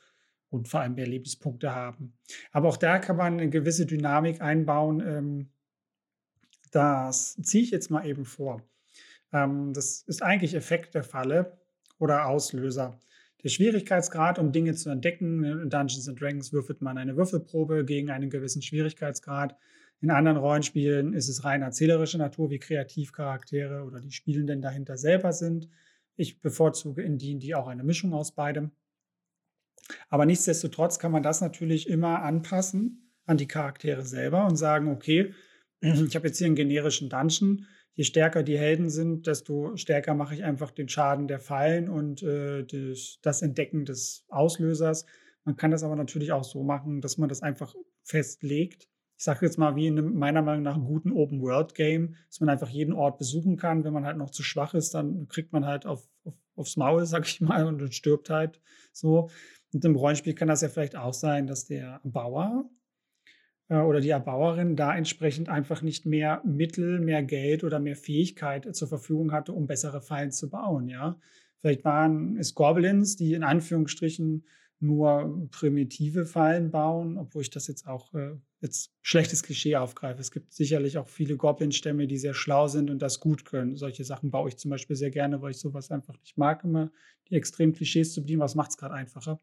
und 0.50 0.68
vor 0.68 0.80
allem 0.80 0.94
mehr 0.94 1.06
Lebenspunkte 1.06 1.74
haben. 1.74 2.14
Aber 2.52 2.68
auch 2.68 2.76
da 2.76 2.98
kann 2.98 3.16
man 3.16 3.34
eine 3.34 3.50
gewisse 3.50 3.86
Dynamik 3.86 4.40
einbauen. 4.40 5.00
Ähm, 5.00 5.48
das 6.72 7.36
ziehe 7.42 7.64
ich 7.64 7.70
jetzt 7.70 7.90
mal 7.90 8.06
eben 8.06 8.24
vor. 8.24 8.62
Ähm, 9.32 9.72
das 9.72 10.02
ist 10.02 10.22
eigentlich 10.22 10.54
Effekt 10.54 10.94
der 10.94 11.04
Falle 11.04 11.58
oder 11.98 12.26
Auslöser. 12.26 12.98
Der 13.42 13.48
Schwierigkeitsgrad, 13.48 14.38
um 14.38 14.52
Dinge 14.52 14.74
zu 14.74 14.90
entdecken, 14.90 15.44
in 15.44 15.70
Dungeons 15.70 16.10
Dragons 16.14 16.52
würfelt 16.52 16.82
man 16.82 16.98
eine 16.98 17.16
Würfelprobe 17.16 17.84
gegen 17.84 18.10
einen 18.10 18.28
gewissen 18.28 18.60
Schwierigkeitsgrad. 18.60 19.56
In 20.02 20.10
anderen 20.10 20.38
Rollenspielen 20.38 21.12
ist 21.12 21.28
es 21.28 21.44
rein 21.44 21.62
erzählerische 21.62 22.16
Natur, 22.16 22.50
wie 22.50 22.58
Kreativcharaktere 22.58 23.84
oder 23.84 24.00
die 24.00 24.12
Spielenden 24.12 24.62
dahinter 24.62 24.96
selber 24.96 25.32
sind. 25.32 25.68
Ich 26.16 26.40
bevorzuge 26.40 27.02
in 27.02 27.18
D&D 27.18 27.54
auch 27.54 27.68
eine 27.68 27.84
Mischung 27.84 28.14
aus 28.14 28.34
beidem. 28.34 28.70
Aber 30.08 30.24
nichtsdestotrotz 30.24 30.98
kann 30.98 31.12
man 31.12 31.22
das 31.22 31.40
natürlich 31.40 31.88
immer 31.88 32.22
anpassen 32.22 33.12
an 33.26 33.36
die 33.36 33.48
Charaktere 33.48 34.04
selber 34.04 34.46
und 34.46 34.56
sagen, 34.56 34.88
okay, 34.88 35.34
ich 35.80 36.16
habe 36.16 36.28
jetzt 36.28 36.38
hier 36.38 36.46
einen 36.46 36.56
generischen 36.56 37.10
Dungeon, 37.10 37.66
je 37.94 38.04
stärker 38.04 38.42
die 38.42 38.58
Helden 38.58 38.88
sind, 38.88 39.26
desto 39.26 39.76
stärker 39.76 40.14
mache 40.14 40.34
ich 40.34 40.44
einfach 40.44 40.70
den 40.70 40.88
Schaden 40.88 41.28
der 41.28 41.40
Fallen 41.40 41.88
und 41.88 42.22
äh, 42.22 42.64
das, 42.64 43.18
das 43.22 43.42
Entdecken 43.42 43.84
des 43.84 44.24
Auslösers. 44.28 45.04
Man 45.44 45.56
kann 45.56 45.70
das 45.70 45.82
aber 45.82 45.96
natürlich 45.96 46.32
auch 46.32 46.44
so 46.44 46.62
machen, 46.62 47.00
dass 47.00 47.18
man 47.18 47.28
das 47.28 47.42
einfach 47.42 47.74
festlegt. 48.02 48.88
Ich 49.20 49.24
sage 49.24 49.44
jetzt 49.44 49.58
mal, 49.58 49.76
wie 49.76 49.86
in 49.86 49.98
einem 49.98 50.14
meiner 50.14 50.40
Meinung 50.40 50.62
nach 50.62 50.80
guten 50.80 51.12
Open-World-Game, 51.12 52.14
dass 52.28 52.40
man 52.40 52.48
einfach 52.48 52.70
jeden 52.70 52.94
Ort 52.94 53.18
besuchen 53.18 53.58
kann. 53.58 53.84
Wenn 53.84 53.92
man 53.92 54.06
halt 54.06 54.16
noch 54.16 54.30
zu 54.30 54.42
schwach 54.42 54.72
ist, 54.72 54.94
dann 54.94 55.28
kriegt 55.28 55.52
man 55.52 55.66
halt 55.66 55.84
auf, 55.84 56.08
auf, 56.24 56.32
aufs 56.56 56.78
Maul, 56.78 57.04
sag 57.04 57.26
ich 57.26 57.42
mal, 57.42 57.66
und 57.66 57.94
stirbt 57.94 58.30
halt 58.30 58.62
so. 58.94 59.28
Und 59.74 59.84
im 59.84 59.94
Rollenspiel 59.94 60.32
kann 60.32 60.48
das 60.48 60.62
ja 60.62 60.70
vielleicht 60.70 60.96
auch 60.96 61.12
sein, 61.12 61.46
dass 61.46 61.66
der 61.66 62.00
Bauer 62.02 62.70
äh, 63.68 63.76
oder 63.76 64.00
die 64.00 64.08
Erbauerin 64.08 64.74
da 64.74 64.96
entsprechend 64.96 65.50
einfach 65.50 65.82
nicht 65.82 66.06
mehr 66.06 66.40
Mittel, 66.46 66.98
mehr 66.98 67.22
Geld 67.22 67.62
oder 67.62 67.78
mehr 67.78 67.96
Fähigkeit 67.96 68.74
zur 68.74 68.88
Verfügung 68.88 69.32
hatte, 69.32 69.52
um 69.52 69.66
bessere 69.66 70.00
Fallen 70.00 70.32
zu 70.32 70.48
bauen. 70.48 70.88
Ja, 70.88 71.20
vielleicht 71.58 71.84
waren 71.84 72.38
es 72.38 72.54
Goblins, 72.54 73.16
die 73.16 73.34
in 73.34 73.42
Anführungsstrichen 73.42 74.46
nur 74.80 75.48
primitive 75.50 76.26
Fallen 76.26 76.70
bauen, 76.70 77.18
obwohl 77.18 77.42
ich 77.42 77.50
das 77.50 77.66
jetzt 77.68 77.86
auch 77.86 78.12
äh, 78.14 78.36
jetzt 78.60 78.92
schlechtes 79.02 79.42
Klischee 79.42 79.76
aufgreife. 79.76 80.20
Es 80.20 80.30
gibt 80.30 80.52
sicherlich 80.52 80.98
auch 80.98 81.08
viele 81.08 81.36
Goblin-Stämme, 81.36 82.06
die 82.06 82.18
sehr 82.18 82.34
schlau 82.34 82.68
sind 82.68 82.90
und 82.90 83.00
das 83.02 83.20
gut 83.20 83.44
können. 83.44 83.76
Solche 83.76 84.04
Sachen 84.04 84.30
baue 84.30 84.48
ich 84.48 84.56
zum 84.58 84.70
Beispiel 84.70 84.96
sehr 84.96 85.10
gerne, 85.10 85.42
weil 85.42 85.50
ich 85.52 85.58
sowas 85.60 85.90
einfach 85.90 86.18
nicht 86.20 86.36
mag, 86.38 86.64
immer 86.64 86.90
die 87.28 87.34
extremen 87.36 87.72
Klischees 87.74 88.12
zu 88.14 88.22
bedienen. 88.22 88.40
Was 88.40 88.54
macht 88.54 88.70
es 88.70 88.76
gerade 88.78 88.94
einfacher? 88.94 89.40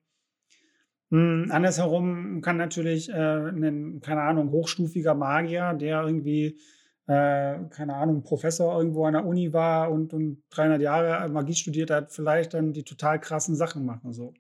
Hm, 1.12 1.48
andersherum 1.52 2.42
kann 2.42 2.58
natürlich, 2.58 3.10
äh, 3.10 3.52
'nen, 3.52 4.02
keine 4.02 4.22
Ahnung, 4.24 4.52
hochstufiger 4.52 5.14
Magier, 5.14 5.74
der 5.74 6.04
irgendwie, 6.04 6.60
äh, 7.08 7.60
keine 7.70 7.96
Ahnung, 7.96 8.24
Professor 8.24 8.78
irgendwo 8.78 9.06
an 9.06 9.14
der 9.14 9.26
Uni 9.26 9.54
war 9.54 9.90
und 9.90 10.14
und 10.14 10.44
300 10.50 10.82
Jahre 10.82 11.30
Magie 11.32 11.54
studiert 11.56 11.92
hat, 11.92 12.12
vielleicht 12.12 12.54
dann 12.54 12.74
die 12.74 12.84
total 12.84 13.22
krassen 13.22 13.56
Sachen 13.56 13.86
machen 13.86 14.12
so. 14.12 14.34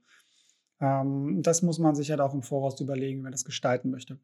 Ähm, 0.80 1.42
das 1.42 1.62
muss 1.62 1.80
man 1.80 1.96
sich 1.96 2.12
halt 2.12 2.22
auch 2.22 2.34
im 2.34 2.44
Voraus 2.44 2.80
überlegen, 2.82 3.20
wenn 3.20 3.24
man 3.24 3.32
das 3.32 3.46
gestalten 3.46 3.90
möchte. 3.90 4.20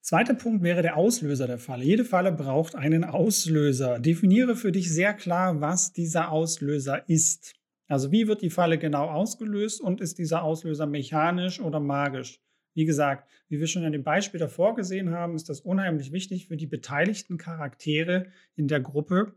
Zweiter 0.00 0.34
Punkt 0.34 0.62
wäre 0.62 0.82
der 0.82 0.96
Auslöser 0.96 1.48
der 1.48 1.58
Falle. 1.58 1.82
Jede 1.84 2.04
Falle 2.04 2.30
braucht 2.30 2.76
einen 2.76 3.02
Auslöser. 3.02 3.98
Definiere 3.98 4.54
für 4.54 4.70
dich 4.70 4.92
sehr 4.92 5.14
klar, 5.14 5.60
was 5.60 5.92
dieser 5.92 6.30
Auslöser 6.30 7.08
ist. 7.08 7.56
Also 7.88 8.12
wie 8.12 8.28
wird 8.28 8.42
die 8.42 8.50
Falle 8.50 8.78
genau 8.78 9.08
ausgelöst 9.08 9.80
und 9.80 10.00
ist 10.00 10.18
dieser 10.18 10.42
Auslöser 10.42 10.86
mechanisch 10.86 11.60
oder 11.60 11.80
magisch? 11.80 12.40
Wie 12.74 12.84
gesagt, 12.84 13.28
wie 13.48 13.58
wir 13.58 13.66
schon 13.66 13.84
in 13.84 13.92
dem 13.92 14.04
Beispiel 14.04 14.38
davor 14.38 14.74
gesehen 14.74 15.10
haben, 15.10 15.34
ist 15.34 15.48
das 15.48 15.60
unheimlich 15.60 16.12
wichtig 16.12 16.46
für 16.46 16.56
die 16.56 16.66
beteiligten 16.66 17.38
Charaktere 17.38 18.26
in 18.54 18.68
der 18.68 18.80
Gruppe, 18.80 19.34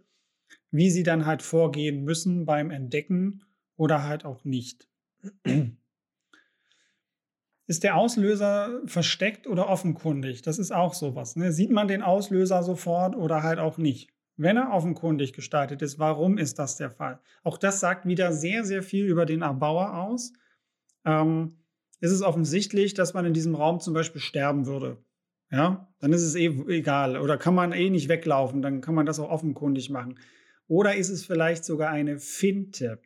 wie 0.71 0.89
sie 0.89 1.03
dann 1.03 1.25
halt 1.25 1.41
vorgehen 1.41 2.03
müssen 2.03 2.45
beim 2.45 2.69
Entdecken 2.69 3.43
oder 3.75 4.03
halt 4.03 4.25
auch 4.25 4.43
nicht. 4.43 4.87
Ist 7.67 7.83
der 7.83 7.97
Auslöser 7.97 8.81
versteckt 8.85 9.45
oder 9.45 9.69
offenkundig? 9.69 10.41
Das 10.41 10.57
ist 10.57 10.71
auch 10.71 10.95
sowas. 10.95 11.35
Ne? 11.35 11.51
Sieht 11.51 11.69
man 11.69 11.87
den 11.87 12.01
Auslöser 12.01 12.63
sofort 12.63 13.15
oder 13.15 13.43
halt 13.43 13.59
auch 13.59 13.77
nicht? 13.77 14.09
Wenn 14.37 14.57
er 14.57 14.71
offenkundig 14.71 15.33
gestaltet 15.33 15.81
ist, 15.81 15.99
warum 15.99 16.37
ist 16.37 16.57
das 16.57 16.77
der 16.77 16.89
Fall? 16.89 17.19
Auch 17.43 17.57
das 17.57 17.79
sagt 17.79 18.07
wieder 18.07 18.31
sehr, 18.31 18.63
sehr 18.63 18.81
viel 18.81 19.05
über 19.05 19.25
den 19.25 19.41
Erbauer 19.41 19.95
aus. 19.97 20.33
Ähm, 21.05 21.57
ist 21.99 22.11
es 22.11 22.21
offensichtlich, 22.21 22.93
dass 22.93 23.13
man 23.13 23.25
in 23.25 23.33
diesem 23.33 23.53
Raum 23.53 23.79
zum 23.81 23.93
Beispiel 23.93 24.21
sterben 24.21 24.65
würde? 24.65 24.97
Ja, 25.51 25.87
dann 25.99 26.13
ist 26.13 26.21
es 26.21 26.35
eh 26.35 26.47
egal. 26.69 27.17
Oder 27.17 27.37
kann 27.37 27.53
man 27.53 27.71
eh 27.71 27.89
nicht 27.89 28.07
weglaufen, 28.07 28.61
dann 28.61 28.81
kann 28.81 28.95
man 28.95 29.05
das 29.05 29.19
auch 29.19 29.29
offenkundig 29.29 29.89
machen. 29.89 30.17
Oder 30.67 30.95
ist 30.95 31.09
es 31.09 31.25
vielleicht 31.25 31.65
sogar 31.65 31.89
eine 31.89 32.19
Finte? 32.19 33.01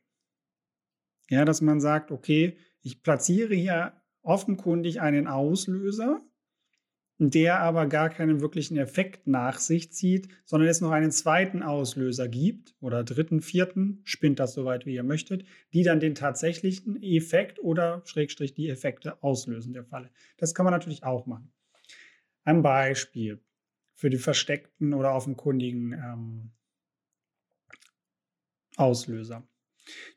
Ja, 1.29 1.45
dass 1.45 1.61
man 1.61 1.79
sagt, 1.79 2.11
okay, 2.11 2.57
ich 2.81 3.01
platziere 3.01 3.55
hier 3.55 3.93
offenkundig 4.21 5.01
einen 5.01 5.27
Auslöser, 5.27 6.21
der 7.19 7.59
aber 7.59 7.87
gar 7.87 8.09
keinen 8.09 8.41
wirklichen 8.41 8.77
Effekt 8.77 9.27
nach 9.27 9.59
sich 9.59 9.91
zieht, 9.93 10.27
sondern 10.45 10.69
es 10.69 10.81
noch 10.81 10.91
einen 10.91 11.11
zweiten 11.11 11.61
Auslöser 11.61 12.27
gibt 12.27 12.75
oder 12.81 13.03
dritten, 13.03 13.41
vierten, 13.41 14.01
spinnt 14.03 14.39
das 14.39 14.53
soweit 14.53 14.85
wie 14.85 14.95
ihr 14.95 15.03
möchtet, 15.03 15.45
die 15.73 15.83
dann 15.83 15.99
den 15.99 16.15
tatsächlichen 16.15 17.01
Effekt 17.01 17.59
oder 17.59 18.01
Schrägstrich 18.05 18.53
die 18.53 18.69
Effekte 18.69 19.21
auslösen 19.21 19.73
der 19.73 19.85
Falle. 19.85 20.09
Das 20.37 20.53
kann 20.53 20.65
man 20.65 20.73
natürlich 20.73 21.03
auch 21.03 21.25
machen. 21.25 21.51
Ein 22.43 22.61
Beispiel 22.61 23.41
für 23.93 24.09
die 24.09 24.17
versteckten 24.17 24.93
oder 24.93 25.13
offenkundigen 25.13 25.93
ähm, 25.93 26.51
Auslöser. 28.75 29.47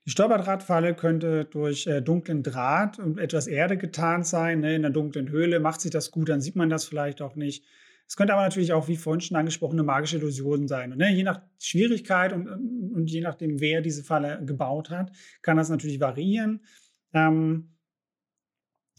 Die 0.05 0.11
Stolperdrahtfalle 0.11 0.95
könnte 0.95 1.45
durch 1.45 1.87
äh, 1.87 2.01
dunklen 2.01 2.43
Draht 2.43 2.99
und 2.99 3.19
etwas 3.19 3.47
Erde 3.47 3.77
getarnt 3.77 4.27
sein. 4.27 4.61
Ne? 4.61 4.75
In 4.75 4.85
einer 4.85 4.93
dunklen 4.93 5.29
Höhle 5.29 5.61
macht 5.61 5.81
sich 5.81 5.91
das 5.91 6.11
gut, 6.11 6.29
dann 6.29 6.41
sieht 6.41 6.57
man 6.57 6.71
das 6.71 6.85
vielleicht 6.85 7.23
auch 7.23 7.35
nicht. 7.35 7.65
Es 8.09 8.17
könnte 8.17 8.35
aber 8.35 8.43
natürlich 8.43 8.73
auch, 8.73 8.87
wie 8.87 8.97
vorhin 8.97 9.21
schon 9.21 9.37
angesprochen, 9.37 9.75
eine 9.75 9.83
magische 9.83 10.19
Illusion 10.19 10.69
sein. 10.69 10.93
Und, 10.93 10.99
ne, 10.99 11.11
je 11.11 11.25
nach 11.25 11.41
Schwierigkeit 11.59 12.33
und, 12.33 12.47
und 12.47 13.11
je 13.11 13.21
nachdem, 13.21 13.61
wer 13.61 13.81
diese 13.81 14.05
Falle 14.05 14.41
gebaut 14.45 14.91
hat, 14.91 15.11
kann 15.43 15.57
das 15.57 15.71
natürlich 15.71 15.99
variieren. 15.99 16.65
Ähm, 17.13 17.76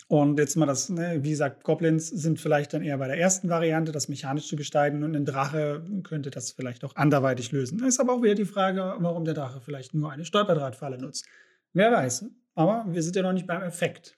Und 0.10 0.40
jetzt 0.40 0.56
mal 0.56 0.66
das, 0.66 0.88
ne, 0.88 1.20
wie 1.22 1.32
gesagt, 1.32 1.64
Goblins 1.64 2.08
sind 2.08 2.40
vielleicht 2.40 2.74
dann 2.74 2.82
eher 2.82 2.98
bei 2.98 3.08
der 3.08 3.18
ersten 3.18 3.50
Variante, 3.50 3.92
das 3.92 4.08
mechanisch 4.08 4.48
zu 4.48 4.56
gestalten 4.56 5.04
und 5.04 5.16
ein 5.16 5.26
Drache 5.26 5.84
könnte 6.04 6.30
das 6.32 6.52
vielleicht 6.52 6.86
auch 6.86 6.96
anderweitig 6.96 7.52
lösen. 7.52 7.84
Ist 7.86 8.00
aber 8.00 8.14
auch 8.14 8.22
wieder 8.22 8.36
die 8.36 8.46
Frage, 8.46 8.96
warum 9.00 9.26
der 9.26 9.34
Drache 9.34 9.60
vielleicht 9.60 9.94
nur 9.94 10.10
eine 10.10 10.24
Stolperdrahtfalle 10.24 10.98
nutzt. 10.98 11.26
Wer 11.74 11.92
weiß. 11.92 12.26
Aber 12.56 12.86
wir 12.88 13.04
sind 13.04 13.18
ja 13.18 13.22
noch 13.22 13.34
nicht 13.34 13.48
beim 13.48 13.62
Effekt 13.62 14.18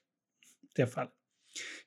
der 0.77 0.88
Falle. 0.88 1.12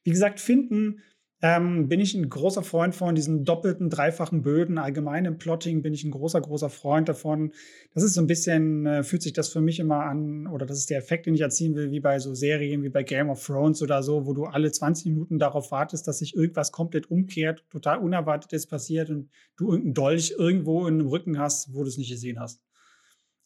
Wie 0.03 0.11
gesagt, 0.11 0.41
finden 0.41 1.01
ähm, 1.45 1.89
bin 1.89 1.99
ich 1.99 2.15
ein 2.15 2.31
großer 2.31 2.63
Freund 2.63 2.95
von 2.95 3.17
diesen 3.17 3.45
doppelten, 3.45 3.91
dreifachen 3.91 4.43
Böden. 4.43 4.79
Allgemein 4.79 5.25
im 5.25 5.39
Plotting 5.39 5.83
bin 5.83 5.93
ich 5.93 6.05
ein 6.05 6.13
großer, 6.13 6.41
großer 6.41 6.71
Freund 6.71 7.09
davon. 7.09 7.53
Das 7.95 8.05
ist 8.05 8.15
so 8.15 8.21
ein 8.21 8.29
bisschen, 8.29 8.87
äh, 8.87 9.03
fühlt 9.03 9.23
sich 9.23 9.33
das 9.33 9.49
für 9.49 9.61
mich 9.61 9.81
immer 9.81 10.05
an, 10.05 10.47
oder 10.47 10.67
das 10.67 10.79
ist 10.79 10.89
der 10.89 10.99
Effekt, 10.99 11.27
den 11.27 11.35
ich 11.35 11.41
erzielen 11.41 11.75
will, 11.75 11.91
wie 11.91 11.99
bei 11.99 12.21
so 12.21 12.33
Serien 12.33 12.85
wie 12.85 12.91
bei 12.91 13.03
Game 13.03 13.29
of 13.29 13.45
Thrones 13.45 13.83
oder 13.83 14.05
so, 14.05 14.25
wo 14.25 14.35
du 14.35 14.45
alle 14.45 14.71
20 14.71 15.07
Minuten 15.07 15.41
darauf 15.41 15.73
wartest, 15.73 16.07
dass 16.07 16.19
sich 16.19 16.37
irgendwas 16.37 16.71
komplett 16.71 17.11
umkehrt, 17.11 17.65
total 17.71 17.99
Unerwartetes 17.99 18.69
passiert 18.69 19.11
und 19.11 19.29
du 19.57 19.65
irgendeinen 19.65 19.95
Dolch 19.95 20.35
irgendwo 20.39 20.87
in 20.87 20.99
dem 20.99 21.09
Rücken 21.09 21.41
hast, 21.41 21.75
wo 21.75 21.83
du 21.83 21.89
es 21.89 21.99
nicht 21.99 22.11
gesehen 22.11 22.39
hast. 22.39 22.63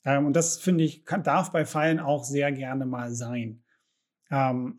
Ähm, 0.04 0.26
und 0.26 0.36
das 0.36 0.58
finde 0.58 0.84
ich, 0.84 1.06
kann, 1.06 1.22
darf 1.22 1.50
bei 1.50 1.64
Fallen 1.64 1.98
auch 1.98 2.24
sehr 2.24 2.52
gerne 2.52 2.84
mal 2.84 3.10
sein. 3.10 3.62
Ähm, 4.30 4.78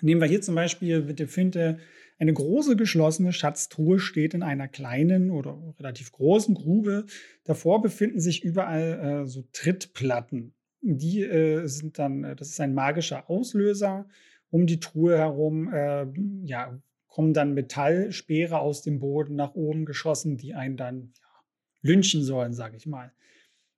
nehmen 0.00 0.20
wir 0.20 0.26
hier 0.26 0.42
zum 0.42 0.56
Beispiel 0.56 1.02
mit 1.02 1.20
der 1.20 1.28
Finte, 1.28 1.78
eine 2.20 2.34
große 2.34 2.76
geschlossene 2.76 3.32
Schatztruhe 3.32 3.98
steht 3.98 4.34
in 4.34 4.42
einer 4.42 4.68
kleinen 4.68 5.30
oder 5.30 5.74
relativ 5.78 6.12
großen 6.12 6.54
Grube. 6.54 7.06
Davor 7.44 7.80
befinden 7.80 8.20
sich 8.20 8.44
überall 8.44 9.22
äh, 9.22 9.26
so 9.26 9.42
Trittplatten. 9.52 10.54
Die 10.82 11.22
äh, 11.22 11.66
sind 11.66 11.98
dann, 11.98 12.24
äh, 12.24 12.36
das 12.36 12.50
ist 12.50 12.60
ein 12.60 12.74
magischer 12.74 13.30
Auslöser. 13.30 14.06
Um 14.50 14.66
die 14.66 14.80
Truhe 14.80 15.16
herum 15.16 15.72
äh, 15.72 16.06
ja, 16.44 16.78
kommen 17.06 17.32
dann 17.32 17.54
Metallspeere 17.54 18.58
aus 18.58 18.82
dem 18.82 19.00
Boden 19.00 19.34
nach 19.34 19.54
oben 19.54 19.86
geschossen, 19.86 20.36
die 20.36 20.54
einen 20.54 20.76
dann 20.76 21.14
ja, 21.18 21.44
lynchen 21.80 22.22
sollen, 22.22 22.52
sage 22.52 22.76
ich 22.76 22.86
mal. 22.86 23.12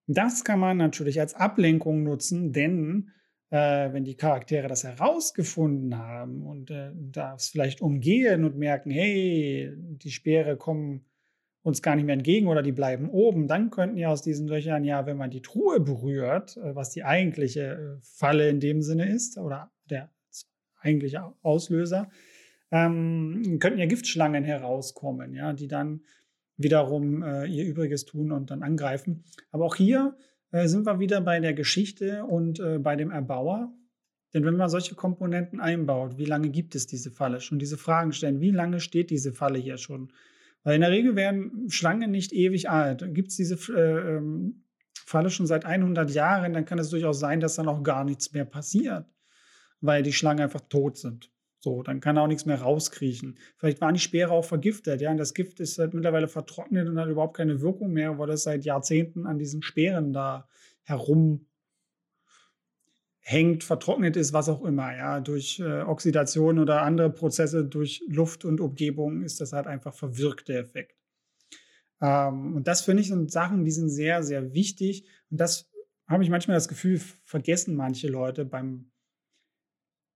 Das 0.09 0.43
kann 0.43 0.59
man 0.59 0.79
natürlich 0.79 1.21
als 1.21 1.35
Ablenkung 1.35 2.03
nutzen, 2.03 2.53
denn 2.53 3.13
äh, 3.53 3.93
wenn 3.93 4.05
die 4.05 4.17
Charaktere 4.17 4.67
das 4.67 4.83
herausgefunden 4.83 5.99
haben 5.99 6.47
und 6.47 6.71
äh, 6.71 6.91
das 6.95 7.51
vielleicht 7.51 7.83
umgehen 7.83 8.45
und 8.45 8.57
merken, 8.57 8.91
hey, 8.91 9.71
die 9.77 10.11
Speere 10.11 10.57
kommen 10.57 11.05
uns 11.63 11.83
gar 11.83 11.95
nicht 11.95 12.07
mehr 12.07 12.15
entgegen 12.15 12.49
oder 12.49 12.63
die 12.63 12.73
bleiben 12.73 13.11
oben, 13.11 13.47
dann 13.47 13.71
könnten 13.71 13.99
ja 13.99 14.09
aus 14.09 14.23
diesen 14.23 14.49
Löchern 14.49 14.85
ja, 14.85 15.05
wenn 15.05 15.19
man 15.19 15.31
die 15.31 15.43
Truhe 15.43 15.81
berührt, 15.81 16.57
äh, 16.57 16.75
was 16.75 16.91
die 16.91 17.05
eigentliche 17.05 17.61
äh, 17.61 18.01
Falle 18.01 18.49
in 18.49 18.59
dem 18.59 18.81
Sinne 18.81 19.13
ist 19.13 19.37
oder 19.37 19.71
der 19.91 20.11
eigentliche 20.81 21.23
Auslöser, 21.43 22.11
ähm, 22.71 23.59
könnten 23.61 23.79
ja 23.79 23.87
Giftschlangen 23.87 24.45
herauskommen, 24.45 25.35
ja, 25.35 25.53
die 25.53 25.69
dann 25.69 26.01
wiederum 26.57 27.23
äh, 27.23 27.45
ihr 27.45 27.67
Übriges 27.67 28.07
tun 28.07 28.33
und 28.33 28.51
dann 28.51 28.63
angreifen. 28.63 29.25
Aber 29.51 29.67
auch 29.67 29.77
hier 29.77 30.17
äh, 30.53 30.69
sind 30.69 30.87
wir 30.87 31.01
wieder 31.01 31.21
bei 31.21 31.41
der 31.41 31.55
Geschichte 31.55 32.25
und 32.25 32.61
äh, 32.61 32.79
bei 32.79 32.95
dem 32.97 33.11
Erbauer. 33.11 33.73
Denn 34.33 34.45
wenn 34.45 34.57
man 34.57 34.69
solche 34.69 34.95
Komponenten 34.95 35.61
einbaut, 35.61 36.17
wie 36.17 36.25
lange 36.25 36.49
gibt 36.51 36.75
es 36.75 36.87
diese 36.87 37.11
Falle 37.11 37.41
schon? 37.41 37.59
Diese 37.59 37.77
Fragen 37.77 38.13
stellen, 38.13 38.41
wie 38.41 38.51
lange 38.51 38.81
steht 38.81 39.11
diese 39.11 39.33
Falle 39.33 39.59
hier 39.59 39.77
schon? 39.77 40.13
Weil 40.63 40.77
in 40.77 40.81
der 40.83 40.91
Regel 40.91 41.17
werden 41.17 41.69
Schlangen 41.71 42.11
nicht 42.11 42.33
ewig 42.33 42.71
alt. 42.71 43.05
Gibt 43.15 43.29
es 43.29 43.37
diese 43.37 43.57
äh, 43.75 44.17
ähm, 44.17 44.65
Falle 44.95 45.31
schon 45.31 45.47
seit 45.47 45.65
100 45.65 46.11
Jahren, 46.11 46.53
dann 46.53 46.65
kann 46.65 46.79
es 46.79 46.91
durchaus 46.91 47.19
sein, 47.19 47.41
dass 47.41 47.57
dann 47.57 47.69
auch 47.69 47.83
gar 47.83 48.05
nichts 48.05 48.33
mehr 48.33 48.45
passiert, 48.45 49.07
weil 49.81 50.03
die 50.03 50.13
Schlangen 50.13 50.41
einfach 50.41 50.63
tot 50.69 50.97
sind. 50.97 51.32
So, 51.65 51.85
dann 51.85 52.01
kann 52.01 52.19
auch 52.19 52.27
nichts 52.27 52.45
mehr 52.45 52.61
rauskriechen. 52.61 53.39
Vielleicht 53.57 53.81
waren 53.81 53.95
die 53.95 54.01
Speere 54.01 54.33
auch 54.33 54.45
vergiftet, 54.45 55.01
ja, 55.01 55.13
und 55.13 55.17
das 55.17 55.33
Gift 55.33 55.61
ist 55.61 55.79
halt 55.79 55.95
mittlerweile 55.95 56.27
vertrocknet 56.27 56.89
und 56.89 56.99
hat 56.99 57.09
überhaupt 57.09 57.37
keine 57.37 57.61
Wirkung 57.61 57.93
mehr, 57.93 58.19
weil 58.19 58.31
es 58.31 58.43
seit 58.43 58.65
Jahrzehnten 58.65 59.27
an 59.27 59.39
diesen 59.39 59.63
Speeren 59.63 60.13
da 60.13 60.49
herumhängt, 60.83 61.47
vertrocknet 63.61 64.17
ist, 64.17 64.33
was 64.33 64.49
auch 64.49 64.65
immer, 64.65 64.93
ja, 64.97 65.21
durch 65.21 65.61
äh, 65.61 65.83
Oxidation 65.83 66.59
oder 66.59 66.83
andere 66.83 67.11
Prozesse, 67.11 67.65
durch 67.65 68.03
Luft 68.09 68.45
und 68.45 68.61
Umgebung 68.61 69.23
ist 69.23 69.41
das 69.41 69.53
halt 69.53 69.69
einfach 69.69 69.95
verwirkt, 69.95 70.49
der 70.49 70.59
Effekt. 70.59 70.97
Ähm, 72.01 72.57
und 72.57 72.67
das 72.67 72.81
finde 72.81 73.03
ich 73.03 73.09
sind 73.09 73.31
Sachen, 73.31 73.65
die 73.65 73.71
sind 73.71 73.89
sehr, 73.89 74.25
sehr 74.25 74.53
wichtig. 74.53 75.07
Und 75.31 75.41
das 75.41 75.71
habe 76.09 76.25
ich 76.25 76.31
manchmal 76.31 76.57
das 76.57 76.67
Gefühl, 76.67 77.01
vergessen 77.25 77.77
manche 77.77 78.09
Leute 78.09 78.45
beim 78.45 78.92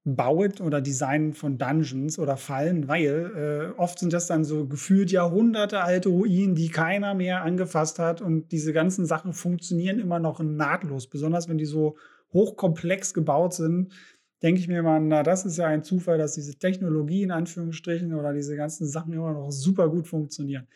baut 0.06 0.60
oder 0.60 0.80
Design 0.80 1.34
von 1.34 1.58
Dungeons 1.58 2.20
oder 2.20 2.36
Fallen, 2.36 2.86
weil 2.86 3.72
äh, 3.76 3.80
oft 3.80 3.98
sind 3.98 4.12
das 4.12 4.28
dann 4.28 4.44
so 4.44 4.64
gefühlt 4.66 5.10
Jahrhunderte 5.10 5.80
alte 5.80 6.10
Ruinen, 6.10 6.54
die 6.54 6.68
keiner 6.68 7.14
mehr 7.14 7.42
angefasst 7.42 7.98
hat 7.98 8.22
und 8.22 8.52
diese 8.52 8.72
ganzen 8.72 9.04
Sachen 9.04 9.32
funktionieren 9.32 9.98
immer 9.98 10.20
noch 10.20 10.38
nahtlos, 10.38 11.08
besonders 11.08 11.48
wenn 11.48 11.58
die 11.58 11.64
so 11.64 11.96
hochkomplex 12.32 13.14
gebaut 13.14 13.54
sind. 13.54 13.92
Denke 14.42 14.60
ich 14.60 14.68
mir 14.68 14.84
mal, 14.84 15.00
na, 15.00 15.24
das 15.24 15.44
ist 15.44 15.56
ja 15.56 15.66
ein 15.66 15.82
Zufall, 15.82 16.18
dass 16.18 16.34
diese 16.34 16.56
Technologie 16.56 17.24
in 17.24 17.32
Anführungsstrichen 17.32 18.14
oder 18.14 18.32
diese 18.32 18.54
ganzen 18.54 18.86
Sachen 18.86 19.12
immer 19.12 19.32
noch 19.32 19.50
super 19.50 19.88
gut 19.88 20.06
funktionieren. 20.06 20.68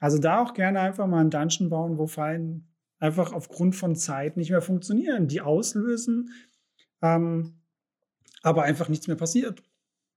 Also 0.00 0.18
da 0.18 0.42
auch 0.42 0.54
gerne 0.54 0.80
einfach 0.80 1.06
mal 1.06 1.20
einen 1.20 1.30
Dungeon 1.30 1.68
bauen, 1.68 1.98
wo 1.98 2.08
Fallen 2.08 2.66
einfach 2.98 3.32
aufgrund 3.32 3.76
von 3.76 3.94
Zeit 3.94 4.36
nicht 4.36 4.50
mehr 4.50 4.62
funktionieren. 4.62 5.28
Die 5.28 5.40
auslösen, 5.40 6.30
ähm, 7.00 7.61
aber 8.42 8.64
einfach 8.64 8.88
nichts 8.88 9.06
mehr 9.06 9.16
passiert. 9.16 9.62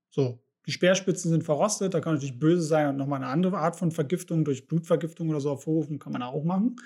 So, 0.10 0.40
die 0.66 0.72
Speerspitzen 0.72 1.32
sind 1.32 1.44
verrostet, 1.44 1.94
da 1.94 2.00
kann 2.00 2.16
natürlich 2.16 2.40
böse 2.40 2.64
sein 2.64 2.90
und 2.90 2.98
nochmal 2.98 3.22
eine 3.22 3.32
andere 3.32 3.58
Art 3.58 3.76
von 3.76 3.92
Vergiftung 3.92 4.44
durch 4.44 4.68
Blutvergiftung 4.68 5.30
oder 5.30 5.40
so 5.40 5.52
hervorrufen, 5.52 6.00
kann 6.00 6.14
man 6.14 6.24
auch 6.24 6.44
machen. 6.44 6.78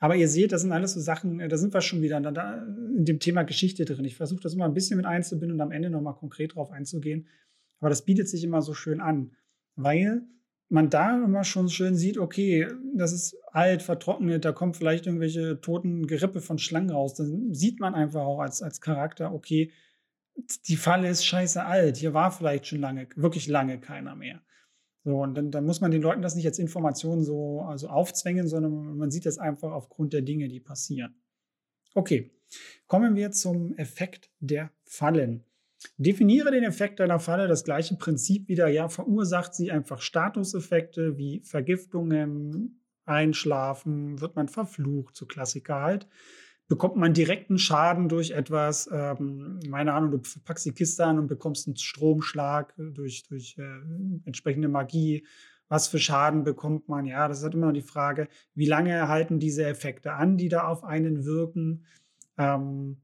Aber 0.00 0.14
ihr 0.14 0.28
seht, 0.28 0.52
das 0.52 0.62
sind 0.62 0.72
alles 0.72 0.92
so 0.92 1.00
Sachen, 1.00 1.40
äh, 1.40 1.48
da 1.48 1.56
sind 1.56 1.74
wir 1.74 1.80
schon 1.80 2.02
wieder 2.02 2.18
in 2.18 3.04
dem 3.04 3.18
Thema 3.18 3.42
Geschichte 3.42 3.84
drin. 3.84 4.04
Ich 4.04 4.16
versuche 4.16 4.40
das 4.40 4.54
immer 4.54 4.64
ein 4.64 4.74
bisschen 4.74 4.96
mit 4.96 5.06
einzubinden 5.06 5.56
und 5.56 5.60
am 5.60 5.72
Ende 5.72 5.90
nochmal 5.90 6.14
konkret 6.14 6.54
drauf 6.54 6.70
einzugehen. 6.70 7.26
Aber 7.80 7.90
das 7.90 8.04
bietet 8.04 8.28
sich 8.28 8.44
immer 8.44 8.62
so 8.62 8.74
schön 8.74 9.00
an, 9.00 9.32
weil 9.76 10.22
man 10.68 10.90
da 10.90 11.24
immer 11.24 11.44
schon 11.44 11.68
schön 11.68 11.96
sieht, 11.96 12.18
okay, 12.18 12.68
das 12.94 13.12
ist 13.12 13.36
alt, 13.52 13.82
vertrocknet, 13.82 14.44
da 14.44 14.52
kommen 14.52 14.74
vielleicht 14.74 15.06
irgendwelche 15.06 15.60
toten 15.60 16.06
Gerippe 16.06 16.40
von 16.40 16.58
Schlangen 16.58 16.90
raus. 16.90 17.14
Dann 17.14 17.54
sieht 17.54 17.80
man 17.80 17.94
einfach 17.94 18.22
auch 18.22 18.40
als, 18.40 18.62
als 18.62 18.80
Charakter, 18.80 19.32
okay, 19.32 19.72
die 20.66 20.76
Falle 20.76 21.08
ist 21.08 21.24
scheiße 21.24 21.64
alt. 21.64 21.96
Hier 21.96 22.14
war 22.14 22.30
vielleicht 22.30 22.66
schon 22.66 22.80
lange, 22.80 23.08
wirklich 23.16 23.48
lange 23.48 23.80
keiner 23.80 24.14
mehr. 24.14 24.42
So, 25.04 25.22
und 25.22 25.34
dann, 25.34 25.50
dann 25.50 25.64
muss 25.64 25.80
man 25.80 25.90
den 25.90 26.02
Leuten 26.02 26.22
das 26.22 26.34
nicht 26.34 26.46
als 26.46 26.58
Information 26.58 27.22
so 27.22 27.62
also 27.62 27.88
aufzwängen, 27.88 28.48
sondern 28.48 28.96
man 28.96 29.10
sieht 29.10 29.26
das 29.26 29.38
einfach 29.38 29.72
aufgrund 29.72 30.12
der 30.12 30.22
Dinge, 30.22 30.48
die 30.48 30.60
passieren. 30.60 31.14
Okay, 31.94 32.30
kommen 32.86 33.14
wir 33.16 33.30
zum 33.30 33.74
Effekt 33.76 34.30
der 34.40 34.70
Fallen. 34.84 35.44
Definiere 35.96 36.50
den 36.50 36.64
Effekt 36.64 37.00
einer 37.00 37.20
Falle, 37.20 37.46
das 37.46 37.64
gleiche 37.64 37.96
Prinzip 37.96 38.48
wieder, 38.48 38.68
ja, 38.68 38.88
verursacht 38.88 39.54
sie 39.54 39.70
einfach 39.70 40.00
Statuseffekte 40.00 41.16
wie 41.16 41.40
Vergiftungen, 41.40 42.82
Einschlafen, 43.04 44.20
wird 44.20 44.36
man 44.36 44.48
verflucht, 44.48 45.16
so 45.16 45.24
Klassiker 45.24 45.80
halt 45.80 46.08
bekommt 46.68 46.96
man 46.96 47.14
direkten 47.14 47.58
Schaden 47.58 48.08
durch 48.08 48.30
etwas, 48.30 48.88
ähm, 48.92 49.58
meine 49.68 49.94
Ahnung, 49.94 50.10
du 50.10 50.20
packst 50.44 50.66
die 50.66 50.72
Kiste 50.72 51.04
an 51.04 51.18
und 51.18 51.26
bekommst 51.26 51.66
einen 51.66 51.76
Stromschlag 51.76 52.74
durch, 52.76 53.24
durch 53.24 53.56
äh, 53.58 53.62
entsprechende 54.26 54.68
Magie. 54.68 55.26
Was 55.68 55.88
für 55.88 55.98
Schaden 55.98 56.44
bekommt 56.44 56.88
man? 56.88 57.04
Ja, 57.04 57.26
das 57.28 57.38
ist 57.38 57.44
halt 57.44 57.54
immer 57.54 57.66
noch 57.66 57.72
die 57.72 57.82
Frage, 57.82 58.28
wie 58.54 58.66
lange 58.66 58.92
erhalten 58.92 59.38
diese 59.38 59.66
Effekte 59.66 60.12
an, 60.12 60.36
die 60.36 60.48
da 60.48 60.66
auf 60.66 60.84
einen 60.84 61.24
wirken? 61.24 61.86
Ähm, 62.36 62.98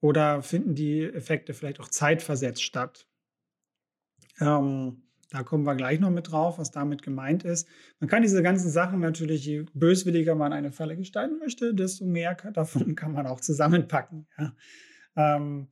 oder 0.00 0.42
finden 0.42 0.74
die 0.74 1.02
Effekte 1.02 1.54
vielleicht 1.54 1.80
auch 1.80 1.88
zeitversetzt 1.88 2.62
statt? 2.62 3.08
Ähm, 4.40 5.02
da 5.30 5.42
kommen 5.42 5.64
wir 5.64 5.74
gleich 5.74 5.98
noch 5.98 6.10
mit 6.10 6.30
drauf, 6.30 6.58
was 6.58 6.70
damit 6.70 7.02
gemeint 7.02 7.44
ist. 7.44 7.66
Man 7.98 8.08
kann 8.08 8.22
diese 8.22 8.42
ganzen 8.42 8.70
Sachen 8.70 9.00
natürlich, 9.00 9.44
je 9.44 9.66
böswilliger 9.74 10.34
man 10.34 10.52
eine 10.52 10.70
Falle 10.70 10.96
gestalten 10.96 11.38
möchte, 11.38 11.74
desto 11.74 12.04
mehr 12.04 12.34
davon 12.52 12.94
kann 12.96 13.12
man 13.12 13.26
auch 13.26 13.40
zusammenpacken. 13.40 14.26
Ja. 14.38 14.54
Ähm, 15.16 15.68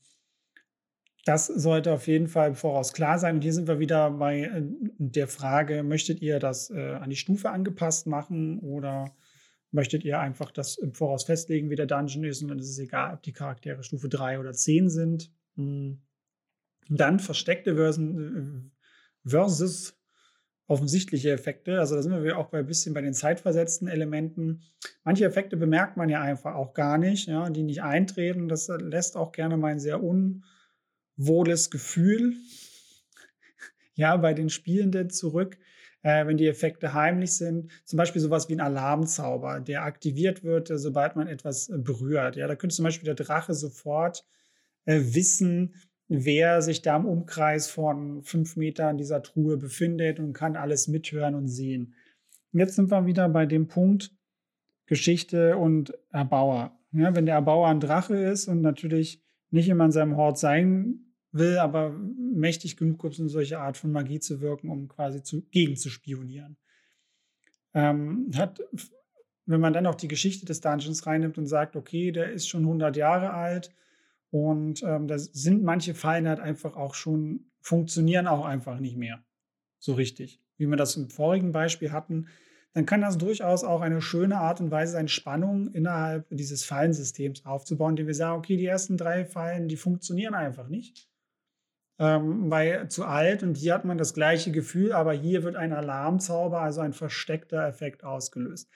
das 1.25 1.47
sollte 1.47 1.93
auf 1.93 2.07
jeden 2.07 2.29
Fall 2.29 2.55
voraus 2.55 2.93
klar 2.93 3.19
sein. 3.19 3.37
Und 3.37 3.43
hier 3.43 3.53
sind 3.53 3.69
wir 3.69 3.79
wieder 3.79 4.11
bei 4.11 4.41
äh, 4.41 4.63
der 4.99 5.29
Frage, 5.29 5.83
möchtet 5.83 6.21
ihr 6.21 6.39
das 6.39 6.71
äh, 6.71 6.95
an 6.95 7.11
die 7.11 7.17
Stufe 7.17 7.51
angepasst 7.51 8.07
machen 8.07 8.59
oder 8.59 9.15
möchtet 9.71 10.05
ihr 10.05 10.21
einfach 10.21 10.51
das 10.51 10.77
im 10.77 10.93
Voraus 10.93 11.25
festlegen, 11.25 11.71
wie 11.71 11.77
der 11.77 11.87
Dungeon 11.87 12.25
ist 12.25 12.43
und 12.43 12.49
dann 12.49 12.59
ist 12.59 12.71
es 12.71 12.79
egal, 12.79 13.15
ob 13.15 13.23
die 13.23 13.33
Charaktere 13.33 13.83
Stufe 13.83 14.09
3 14.09 14.39
oder 14.39 14.53
10 14.53 14.89
sind. 14.89 15.33
Hm. 15.57 16.01
Dann 16.89 17.19
versteckte 17.19 17.77
Versen, 17.77 18.71
äh, 18.71 18.74
versus 19.25 19.95
offensichtliche 20.67 21.31
Effekte. 21.31 21.79
Also 21.79 21.95
da 21.95 22.03
sind 22.03 22.23
wir 22.23 22.39
auch 22.39 22.49
bei 22.49 22.59
ein 22.59 22.67
bisschen 22.67 22.95
bei 22.95 23.03
den 23.03 23.15
zeitversetzten 23.15 23.89
Elementen. 23.89 24.63
Manche 25.05 25.25
Effekte 25.25 25.57
bemerkt 25.57 25.97
man 25.97 26.09
ja 26.09 26.21
einfach 26.21 26.55
auch 26.55 26.73
gar 26.73 26.97
nicht, 26.99 27.29
ja, 27.29 27.51
die 27.51 27.63
nicht 27.63 27.83
eintreten. 27.83 28.49
Das 28.49 28.69
lässt 28.69 29.17
auch 29.17 29.33
gerne 29.33 29.57
mal 29.57 29.73
ein 29.73 29.81
sehr 29.81 30.01
wohles 31.17 31.71
Gefühl 31.71 32.35
ja, 33.95 34.17
bei 34.17 34.33
den 34.33 34.49
Spielenden 34.49 35.11
zurück, 35.11 35.59
äh, 36.03 36.27
wenn 36.27 36.39
die 36.39 36.49
Effekte 36.49 36.95
heimlich 36.95 37.33
sind. 37.33 37.71
Zum 37.85 37.99
Beispiel 37.99 38.23
sowas 38.23 38.49
wie 38.49 38.55
ein 38.55 38.61
Alarmzauber, 38.61 39.61
der 39.61 39.85
aktiviert 39.85 40.45
wird, 40.45 40.71
äh, 40.71 40.79
sobald 40.79 41.15
man 41.15 41.29
etwas 41.29 41.69
äh, 41.69 41.77
berührt. 41.77 42.37
Ja, 42.37 42.47
da 42.47 42.57
könnte 42.57 42.75
zum 42.75 42.85
Beispiel 42.85 43.05
der 43.05 43.23
Drache 43.23 43.53
sofort 43.53 44.25
äh, 44.87 45.01
wissen, 45.03 45.75
wer 46.21 46.63
sich 46.63 46.83
da 46.83 46.97
im 46.97 47.07
Umkreis 47.07 47.69
von 47.69 48.23
fünf 48.23 48.57
Metern 48.57 48.99
dieser 48.99 49.23
Truhe 49.23 49.57
befindet 49.57 50.21
und 50.21 50.33
kann 50.33 50.57
alles 50.57 50.89
mithören 50.89 51.35
und 51.35 51.49
sehen. 51.49 51.95
Jetzt 52.53 52.77
sind 52.77 52.91
wir 52.91 53.07
wieder 53.07 53.29
bei 53.29 53.47
dem 53.47 53.67
Punkt 53.67 54.13
Geschichte 54.87 55.57
und 55.57 55.93
Erbauer. 56.11 56.79
Ja, 56.93 57.15
wenn 57.17 57.27
der 57.27 57.35
Erbauer 57.37 57.69
ein 57.69 57.81
Drache 57.81 58.17
ist 58.17 58.49
und 58.49 58.61
natürlich 58.61 59.23
nicht 59.51 59.69
immer 59.69 59.87
in 59.87 59.91
seinem 59.91 60.17
Hort 60.17 60.39
sein 60.39 61.15
will, 61.33 61.59
aber 61.59 61.91
mächtig 61.91 62.77
genug 62.77 63.03
ist, 63.05 63.19
um 63.19 63.29
solche 63.29 63.59
Art 63.59 63.77
von 63.77 63.91
Magie 63.91 64.21
zu 64.21 64.41
wirken, 64.41 64.69
um 64.69 64.89
quasi 64.89 65.23
zu, 65.23 65.43
gegen 65.51 65.77
zu 65.77 65.89
spionieren. 65.89 66.57
Ähm, 67.73 68.31
hat, 68.37 68.61
wenn 69.47 69.61
man 69.61 69.73
dann 69.73 69.87
auch 69.87 69.97
die 69.97 70.09
Geschichte 70.09 70.47
des 70.47 70.61
Dungeons 70.61 71.07
reinnimmt 71.07 71.39
und 71.39 71.47
sagt, 71.47 71.75
okay, 71.77 72.13
der 72.13 72.33
ist 72.33 72.49
schon 72.49 72.63
100 72.63 72.97
Jahre 72.97 73.33
alt 73.33 73.73
und 74.35 74.83
ähm, 74.83 75.07
da 75.07 75.17
sind 75.17 75.63
manche 75.63 75.95
Fallen 75.95 76.27
halt 76.27 76.41
einfach 76.41 76.75
auch 76.75 76.95
schon, 76.95 77.53
funktionieren 77.61 78.27
auch 78.27 78.45
einfach 78.45 78.81
nicht 78.81 78.97
mehr 78.97 79.23
so 79.79 79.93
richtig. 79.93 80.41
Wie 80.57 80.67
wir 80.67 80.77
das 80.77 80.97
im 80.97 81.09
vorigen 81.09 81.53
Beispiel 81.53 81.93
hatten, 81.93 82.27
dann 82.73 82.85
kann 82.85 83.01
das 83.01 83.17
durchaus 83.17 83.63
auch 83.63 83.81
eine 83.81 84.03
schöne 84.03 84.39
Art 84.39 84.61
und 84.61 84.73
Weise 84.73 84.95
sein, 84.95 85.07
Spannung 85.07 85.69
innerhalb 85.69 86.27
dieses 86.31 86.65
Fallensystems 86.65 87.47
aufzubauen, 87.47 87.91
indem 87.91 88.09
wir 88.09 88.15
sagen, 88.15 88.37
okay, 88.37 88.57
die 88.57 88.67
ersten 88.67 88.97
drei 88.97 89.25
Fallen, 89.25 89.69
die 89.69 89.77
funktionieren 89.77 90.35
einfach 90.35 90.67
nicht 90.67 91.09
ähm, 91.99 92.51
weil 92.51 92.89
zu 92.89 93.05
alt 93.05 93.43
und 93.43 93.57
hier 93.57 93.75
hat 93.75 93.85
man 93.85 93.99
das 93.99 94.15
gleiche 94.15 94.51
Gefühl, 94.51 94.93
aber 94.93 95.13
hier 95.13 95.45
wird 95.45 95.57
ein 95.57 95.73
Alarmzauber, 95.73 96.61
also 96.61 96.81
ein 96.81 96.93
versteckter 96.93 97.67
Effekt 97.67 98.03
ausgelöst. 98.03 98.69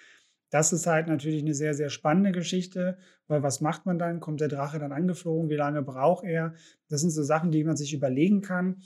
Das 0.50 0.72
ist 0.72 0.86
halt 0.86 1.08
natürlich 1.08 1.42
eine 1.42 1.54
sehr, 1.54 1.74
sehr 1.74 1.90
spannende 1.90 2.32
Geschichte, 2.32 2.98
weil 3.26 3.42
was 3.42 3.60
macht 3.60 3.86
man 3.86 3.98
dann? 3.98 4.20
Kommt 4.20 4.40
der 4.40 4.48
Drache 4.48 4.78
dann 4.78 4.92
angeflogen? 4.92 5.50
Wie 5.50 5.56
lange 5.56 5.82
braucht 5.82 6.24
er? 6.24 6.54
Das 6.88 7.00
sind 7.00 7.10
so 7.10 7.22
Sachen, 7.22 7.50
die 7.50 7.64
man 7.64 7.76
sich 7.76 7.92
überlegen 7.92 8.40
kann 8.40 8.82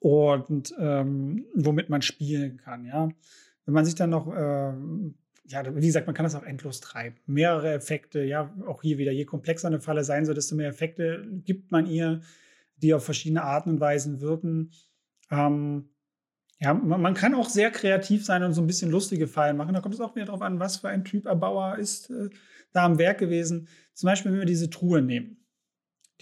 und 0.00 0.74
ähm, 0.78 1.46
womit 1.54 1.88
man 1.88 2.02
spielen 2.02 2.58
kann. 2.58 2.84
Ja, 2.84 3.08
wenn 3.64 3.74
man 3.74 3.84
sich 3.84 3.94
dann 3.94 4.10
noch 4.10 4.32
ähm, 4.36 5.16
ja, 5.48 5.64
wie 5.76 5.86
gesagt, 5.86 6.06
man 6.06 6.14
kann 6.14 6.24
das 6.24 6.34
auch 6.34 6.42
endlos 6.42 6.80
treiben. 6.80 7.16
Mehrere 7.26 7.72
Effekte, 7.72 8.24
ja, 8.24 8.52
auch 8.66 8.82
hier 8.82 8.98
wieder, 8.98 9.12
je 9.12 9.24
komplexer 9.24 9.68
eine 9.68 9.80
Falle 9.80 10.02
sein 10.02 10.24
soll, 10.24 10.34
desto 10.34 10.56
mehr 10.56 10.68
Effekte 10.68 11.24
gibt 11.44 11.70
man 11.70 11.86
ihr 11.86 12.20
die 12.82 12.94
auf 12.94 13.04
verschiedene 13.04 13.42
Arten 13.42 13.70
und 13.70 13.80
Weisen 13.80 14.20
wirken. 14.20 14.70
Ähm, 15.30 15.88
ja, 16.58 16.72
man, 16.72 17.14
kann 17.14 17.34
auch 17.34 17.50
sehr 17.50 17.70
kreativ 17.70 18.24
sein 18.24 18.42
und 18.42 18.54
so 18.54 18.62
ein 18.62 18.66
bisschen 18.66 18.90
lustige 18.90 19.26
Fallen 19.26 19.56
machen. 19.56 19.74
Da 19.74 19.80
kommt 19.80 19.94
es 19.94 20.00
auch 20.00 20.16
wieder 20.16 20.26
darauf 20.26 20.42
an, 20.42 20.58
was 20.58 20.78
für 20.78 20.88
ein 20.88 21.04
Typ 21.04 21.26
Erbauer 21.26 21.76
ist 21.76 22.10
äh, 22.10 22.30
da 22.72 22.84
am 22.84 22.98
Werk 22.98 23.18
gewesen. 23.18 23.68
Zum 23.94 24.08
Beispiel, 24.08 24.32
wenn 24.32 24.38
wir 24.38 24.46
diese 24.46 24.70
Truhe 24.70 25.02
nehmen. 25.02 25.36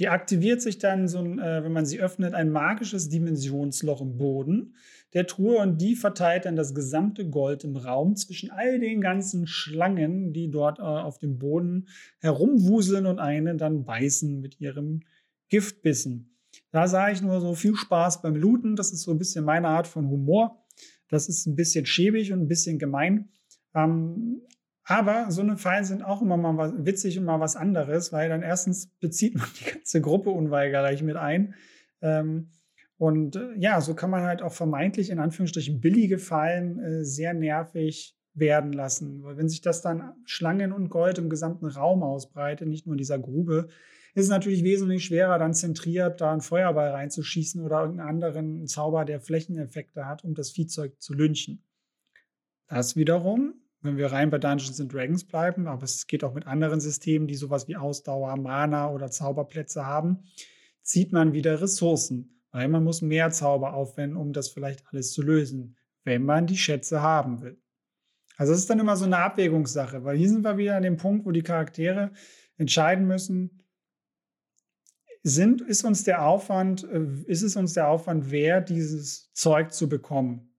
Die 0.00 0.08
aktiviert 0.08 0.60
sich 0.60 0.78
dann, 0.78 1.06
so 1.06 1.18
ein, 1.18 1.38
äh, 1.38 1.62
wenn 1.62 1.72
man 1.72 1.86
sie 1.86 2.00
öffnet, 2.00 2.34
ein 2.34 2.50
magisches 2.50 3.08
Dimensionsloch 3.08 4.00
im 4.00 4.16
Boden 4.16 4.74
der 5.12 5.28
Truhe 5.28 5.58
und 5.58 5.80
die 5.80 5.94
verteilt 5.94 6.44
dann 6.44 6.56
das 6.56 6.74
gesamte 6.74 7.28
Gold 7.30 7.62
im 7.62 7.76
Raum 7.76 8.16
zwischen 8.16 8.50
all 8.50 8.80
den 8.80 9.00
ganzen 9.00 9.46
Schlangen, 9.46 10.32
die 10.32 10.50
dort 10.50 10.80
äh, 10.80 10.82
auf 10.82 11.18
dem 11.18 11.38
Boden 11.38 11.86
herumwuseln 12.18 13.06
und 13.06 13.20
einen 13.20 13.56
dann 13.56 13.84
beißen 13.84 14.40
mit 14.40 14.60
ihrem 14.60 15.02
Giftbissen. 15.48 16.33
Da 16.74 16.88
sage 16.88 17.12
ich 17.12 17.22
nur 17.22 17.40
so 17.40 17.54
viel 17.54 17.76
Spaß 17.76 18.20
beim 18.20 18.34
Looten. 18.34 18.74
Das 18.74 18.90
ist 18.90 19.02
so 19.02 19.12
ein 19.12 19.18
bisschen 19.18 19.44
meine 19.44 19.68
Art 19.68 19.86
von 19.86 20.08
Humor. 20.08 20.66
Das 21.08 21.28
ist 21.28 21.46
ein 21.46 21.54
bisschen 21.54 21.86
schäbig 21.86 22.32
und 22.32 22.40
ein 22.40 22.48
bisschen 22.48 22.80
gemein. 22.80 23.28
Ähm, 23.76 24.40
aber 24.82 25.30
so 25.30 25.40
eine 25.40 25.56
Fallen 25.56 25.84
sind 25.84 26.02
auch 26.02 26.20
immer 26.20 26.36
mal 26.36 26.56
was, 26.56 26.72
witzig 26.76 27.16
und 27.16 27.26
mal 27.26 27.38
was 27.38 27.54
anderes, 27.54 28.12
weil 28.12 28.28
dann 28.28 28.42
erstens 28.42 28.88
bezieht 28.98 29.36
man 29.36 29.46
die 29.60 29.70
ganze 29.72 30.00
Gruppe 30.00 30.30
unweigerlich 30.30 31.04
mit 31.04 31.14
ein. 31.14 31.54
Ähm, 32.02 32.50
und 32.96 33.36
äh, 33.36 33.54
ja, 33.56 33.80
so 33.80 33.94
kann 33.94 34.10
man 34.10 34.24
halt 34.24 34.42
auch 34.42 34.52
vermeintlich 34.52 35.10
in 35.10 35.20
Anführungsstrichen 35.20 35.80
billige 35.80 36.18
Fallen 36.18 36.80
äh, 36.80 37.04
sehr 37.04 37.34
nervig 37.34 38.16
werden 38.34 38.72
lassen. 38.72 39.22
Weil 39.22 39.36
wenn 39.36 39.48
sich 39.48 39.60
das 39.60 39.82
dann 39.82 40.12
Schlangen 40.24 40.72
und 40.72 40.88
Gold 40.88 41.18
im 41.18 41.30
gesamten 41.30 41.66
Raum 41.66 42.02
ausbreitet, 42.02 42.68
nicht 42.68 42.86
nur 42.86 42.94
in 42.94 42.98
dieser 42.98 43.18
Grube, 43.18 43.68
ist 44.14 44.24
es 44.24 44.30
natürlich 44.30 44.62
wesentlich 44.62 45.04
schwerer, 45.04 45.38
dann 45.38 45.54
zentriert 45.54 46.20
da 46.20 46.32
einen 46.32 46.40
Feuerball 46.40 46.90
reinzuschießen 46.90 47.60
oder 47.60 47.80
irgendeinen 47.80 48.08
anderen 48.08 48.66
Zauber, 48.66 49.04
der 49.04 49.20
Flächeneffekte 49.20 50.06
hat, 50.06 50.24
um 50.24 50.34
das 50.34 50.50
Viehzeug 50.50 51.00
zu 51.00 51.14
lynchen. 51.14 51.64
Das 52.68 52.96
wiederum, 52.96 53.54
wenn 53.80 53.96
wir 53.96 54.12
rein 54.12 54.30
bei 54.30 54.38
Dungeons 54.38 54.80
and 54.80 54.92
Dragons 54.92 55.24
bleiben, 55.24 55.66
aber 55.66 55.82
es 55.82 56.06
geht 56.06 56.24
auch 56.24 56.32
mit 56.32 56.46
anderen 56.46 56.80
Systemen, 56.80 57.26
die 57.26 57.34
sowas 57.34 57.68
wie 57.68 57.76
Ausdauer, 57.76 58.36
Mana 58.36 58.90
oder 58.90 59.10
Zauberplätze 59.10 59.84
haben, 59.84 60.24
zieht 60.82 61.12
man 61.12 61.32
wieder 61.32 61.60
Ressourcen, 61.60 62.40
weil 62.52 62.68
man 62.68 62.84
muss 62.84 63.02
mehr 63.02 63.30
Zauber 63.30 63.74
aufwenden, 63.74 64.16
um 64.16 64.32
das 64.32 64.48
vielleicht 64.48 64.86
alles 64.88 65.12
zu 65.12 65.22
lösen, 65.22 65.76
wenn 66.04 66.24
man 66.24 66.46
die 66.46 66.56
Schätze 66.56 67.02
haben 67.02 67.42
will. 67.42 67.60
Also 68.36 68.52
es 68.52 68.60
ist 68.60 68.70
dann 68.70 68.80
immer 68.80 68.96
so 68.96 69.04
eine 69.04 69.18
Abwägungssache, 69.18 70.04
weil 70.04 70.16
hier 70.16 70.28
sind 70.28 70.42
wir 70.42 70.56
wieder 70.56 70.76
an 70.76 70.82
dem 70.82 70.96
Punkt, 70.96 71.24
wo 71.24 71.30
die 71.30 71.42
Charaktere 71.42 72.12
entscheiden 72.56 73.06
müssen, 73.06 73.64
sind, 75.22 75.62
ist 75.62 75.84
uns 75.84 76.04
der 76.04 76.24
Aufwand, 76.26 76.84
äh, 76.84 77.06
ist 77.26 77.42
es 77.42 77.56
uns 77.56 77.72
der 77.72 77.88
Aufwand 77.88 78.30
wert, 78.30 78.68
dieses 78.68 79.32
Zeug 79.32 79.72
zu 79.72 79.88
bekommen? 79.88 80.54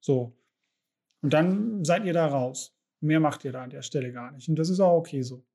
So. 0.00 0.36
Und 1.22 1.32
dann 1.32 1.84
seid 1.84 2.04
ihr 2.04 2.12
da 2.12 2.26
raus. 2.26 2.76
Mehr 3.00 3.20
macht 3.20 3.44
ihr 3.44 3.52
da 3.52 3.62
an 3.62 3.70
der 3.70 3.82
Stelle 3.82 4.12
gar 4.12 4.32
nicht. 4.32 4.48
Und 4.48 4.56
das 4.56 4.68
ist 4.68 4.80
auch 4.80 4.96
okay 4.98 5.22
so. 5.22 5.46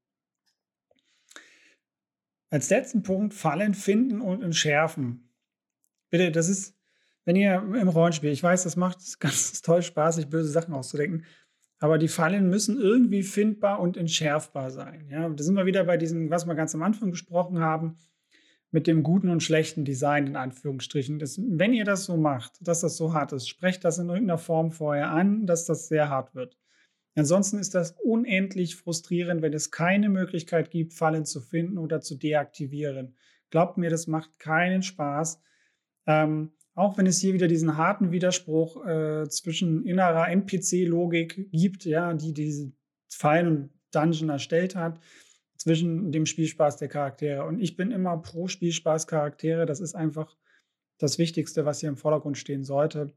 Als 2.49 2.69
letzten 2.69 3.03
Punkt 3.03 3.33
Fallen 3.33 3.73
finden 3.73 4.21
und 4.21 4.41
entschärfen. 4.41 5.29
Bitte, 6.09 6.31
das 6.31 6.47
ist, 6.47 6.77
wenn 7.25 7.35
ihr 7.35 7.55
im 7.55 7.87
Rollenspiel, 7.87 8.31
ich 8.31 8.43
weiß, 8.43 8.63
das 8.63 8.75
macht 8.75 8.97
ganz 9.19 9.61
toll 9.61 9.81
Spaß, 9.81 10.15
sich 10.15 10.29
böse 10.29 10.49
Sachen 10.49 10.73
auszudenken, 10.73 11.25
aber 11.79 11.97
die 11.97 12.07
Fallen 12.07 12.49
müssen 12.49 12.79
irgendwie 12.79 13.23
findbar 13.23 13.79
und 13.79 13.97
entschärfbar 13.97 14.71
sein. 14.71 15.07
Ja, 15.09 15.27
da 15.27 15.43
sind 15.43 15.55
wir 15.55 15.65
wieder 15.65 15.83
bei 15.83 15.97
diesem, 15.97 16.29
was 16.29 16.45
wir 16.45 16.55
ganz 16.55 16.73
am 16.73 16.81
Anfang 16.81 17.11
besprochen 17.11 17.59
haben 17.59 17.97
mit 18.71 18.87
dem 18.87 19.03
guten 19.03 19.29
und 19.29 19.43
schlechten 19.43 19.85
Design 19.85 20.27
in 20.27 20.35
Anführungsstrichen. 20.35 21.19
Das, 21.19 21.39
wenn 21.39 21.73
ihr 21.73 21.83
das 21.83 22.05
so 22.05 22.17
macht, 22.17 22.53
dass 22.61 22.81
das 22.81 22.97
so 22.97 23.13
hart 23.13 23.33
ist, 23.33 23.47
sprecht 23.47 23.83
das 23.83 23.99
in 23.99 24.07
irgendeiner 24.07 24.37
Form 24.37 24.71
vorher 24.71 25.11
an, 25.11 25.45
dass 25.45 25.65
das 25.65 25.87
sehr 25.87 26.09
hart 26.09 26.33
wird. 26.33 26.57
Ansonsten 27.15 27.59
ist 27.59 27.75
das 27.75 27.91
unendlich 28.03 28.75
frustrierend, 28.75 29.41
wenn 29.41 29.53
es 29.53 29.69
keine 29.69 30.09
Möglichkeit 30.09 30.71
gibt, 30.71 30.93
Fallen 30.93 31.25
zu 31.25 31.41
finden 31.41 31.77
oder 31.77 32.01
zu 32.01 32.15
deaktivieren. 32.15 33.15
Glaubt 33.51 33.77
mir, 33.77 33.91
das 33.91 34.07
macht 34.07 34.39
keinen 34.39 34.81
Spaß. 34.81 35.39
Ähm, 36.07 36.53
auch 36.75 36.97
wenn 36.97 37.05
es 37.05 37.19
hier 37.19 37.33
wieder 37.33 37.47
diesen 37.47 37.77
harten 37.77 38.11
Widerspruch 38.11 38.85
äh, 38.85 39.29
zwischen 39.29 39.85
innerer 39.85 40.29
NPC-Logik 40.29 41.51
gibt, 41.51 41.85
ja, 41.85 42.13
die 42.13 42.33
diese 42.33 42.71
Fallen 43.09 43.47
und 43.47 43.69
Dungeon 43.91 44.29
erstellt 44.29 44.75
hat, 44.75 44.99
zwischen 45.55 46.11
dem 46.11 46.25
Spielspaß 46.25 46.77
der 46.77 46.87
Charaktere. 46.87 47.45
Und 47.45 47.59
ich 47.59 47.75
bin 47.75 47.91
immer 47.91 48.17
pro 48.17 48.47
Spielspaß 48.47 49.07
Charaktere. 49.07 49.65
Das 49.65 49.79
ist 49.79 49.95
einfach 49.95 50.35
das 50.97 51.19
Wichtigste, 51.19 51.65
was 51.65 51.79
hier 51.79 51.89
im 51.89 51.97
Vordergrund 51.97 52.37
stehen 52.37 52.63
sollte. 52.63 53.13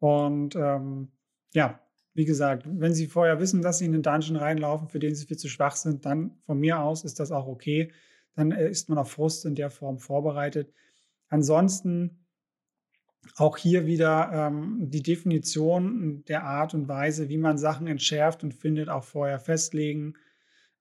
Und 0.00 0.56
ähm, 0.56 1.12
ja, 1.54 1.80
wie 2.14 2.24
gesagt, 2.24 2.64
wenn 2.66 2.92
Sie 2.92 3.06
vorher 3.06 3.38
wissen, 3.38 3.62
dass 3.62 3.78
Sie 3.78 3.84
in 3.84 3.92
den 3.92 4.02
Dungeon 4.02 4.36
reinlaufen, 4.36 4.88
für 4.88 4.98
den 4.98 5.14
Sie 5.14 5.26
viel 5.26 5.38
zu 5.38 5.48
schwach 5.48 5.76
sind, 5.76 6.04
dann 6.04 6.36
von 6.44 6.58
mir 6.58 6.80
aus 6.80 7.04
ist 7.04 7.20
das 7.20 7.30
auch 7.30 7.46
okay. 7.46 7.92
Dann 8.34 8.50
äh, 8.50 8.68
ist 8.68 8.88
man 8.88 8.98
auf 8.98 9.12
Frust 9.12 9.46
in 9.46 9.54
der 9.54 9.70
Form 9.70 9.98
vorbereitet. 9.98 10.72
Ansonsten 11.28 12.21
auch 13.36 13.56
hier 13.56 13.86
wieder 13.86 14.30
ähm, 14.32 14.90
die 14.90 15.02
Definition 15.02 16.24
der 16.26 16.44
Art 16.44 16.74
und 16.74 16.88
Weise, 16.88 17.28
wie 17.28 17.38
man 17.38 17.58
Sachen 17.58 17.86
entschärft 17.86 18.42
und 18.42 18.52
findet, 18.52 18.88
auch 18.88 19.04
vorher 19.04 19.38
festlegen. 19.38 20.14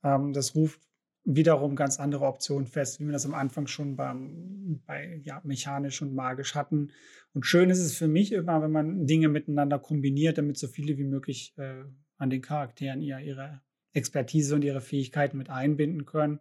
Ähm, 0.04 0.34
das 0.34 0.56
ruft 0.56 0.82
wiederum 1.24 1.76
ganz 1.76 2.00
andere 2.00 2.26
Optionen 2.26 2.66
fest, 2.66 3.00
wie 3.00 3.06
wir 3.06 3.12
das 3.12 3.26
am 3.26 3.36
Anfang 3.36 3.68
schon 3.68 3.96
beim, 3.96 4.82
bei 4.88 5.22
ja, 5.24 5.40
mechanisch 5.44 6.02
und 6.02 6.16
magisch 6.16 6.56
hatten. 6.56 6.92
Und 7.34 7.46
schön 7.46 7.70
ist 7.70 7.80
es 7.80 7.96
für 7.96 8.08
mich 8.08 8.32
immer, 8.32 8.62
wenn 8.62 8.72
man 8.72 9.06
Dinge 9.06 9.30
miteinander 9.30 9.78
kombiniert, 9.78 10.38
damit 10.38 10.58
so 10.58 10.68
viele 10.68 10.98
wie 10.98 11.04
möglich 11.04 11.54
äh, 11.58 11.84
an 12.18 12.30
den 12.30 12.42
Charakteren 12.42 13.02
ihr, 13.02 13.20
ihre 13.20 13.62
Expertise 13.94 14.56
und 14.56 14.64
ihre 14.64 14.82
Fähigkeiten 14.82 15.38
mit 15.38 15.50
einbinden 15.50 16.06
können. 16.06 16.40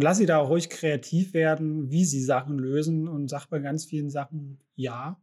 Und 0.00 0.04
lass 0.04 0.16
sie 0.16 0.24
da 0.24 0.38
ruhig 0.38 0.70
kreativ 0.70 1.34
werden, 1.34 1.90
wie 1.90 2.06
sie 2.06 2.22
Sachen 2.22 2.58
lösen 2.58 3.06
und 3.06 3.28
sag 3.28 3.48
bei 3.48 3.58
ganz 3.58 3.84
vielen 3.84 4.08
Sachen 4.08 4.58
ja. 4.74 5.20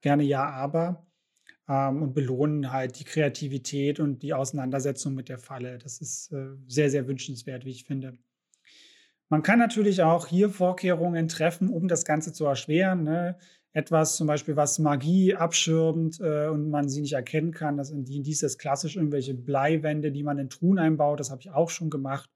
Gerne 0.00 0.24
ja, 0.24 0.50
aber 0.50 1.06
ähm, 1.68 2.02
und 2.02 2.12
belohnen 2.12 2.72
halt 2.72 2.98
die 2.98 3.04
Kreativität 3.04 4.00
und 4.00 4.24
die 4.24 4.34
Auseinandersetzung 4.34 5.14
mit 5.14 5.28
der 5.28 5.38
Falle. 5.38 5.78
Das 5.78 6.00
ist 6.00 6.32
äh, 6.32 6.56
sehr, 6.66 6.90
sehr 6.90 7.06
wünschenswert, 7.06 7.64
wie 7.64 7.70
ich 7.70 7.84
finde. 7.84 8.18
Man 9.28 9.44
kann 9.44 9.60
natürlich 9.60 10.02
auch 10.02 10.26
hier 10.26 10.50
Vorkehrungen 10.50 11.28
treffen, 11.28 11.68
um 11.68 11.86
das 11.86 12.04
Ganze 12.04 12.32
zu 12.32 12.46
erschweren. 12.46 13.04
Ne? 13.04 13.38
Etwas 13.72 14.16
zum 14.16 14.26
Beispiel, 14.26 14.56
was 14.56 14.80
Magie 14.80 15.36
abschirmt 15.36 16.18
äh, 16.18 16.48
und 16.48 16.68
man 16.68 16.88
sie 16.88 17.00
nicht 17.00 17.12
erkennen 17.12 17.52
kann. 17.52 17.76
Das 17.76 17.90
sind 17.90 18.08
dies 18.08 18.42
ist 18.42 18.58
klassisch 18.58 18.96
irgendwelche 18.96 19.34
Bleiwände, 19.34 20.10
die 20.10 20.24
man 20.24 20.38
in 20.38 20.50
Truhen 20.50 20.80
einbaut. 20.80 21.20
Das 21.20 21.30
habe 21.30 21.42
ich 21.42 21.52
auch 21.52 21.70
schon 21.70 21.90
gemacht. 21.90 22.28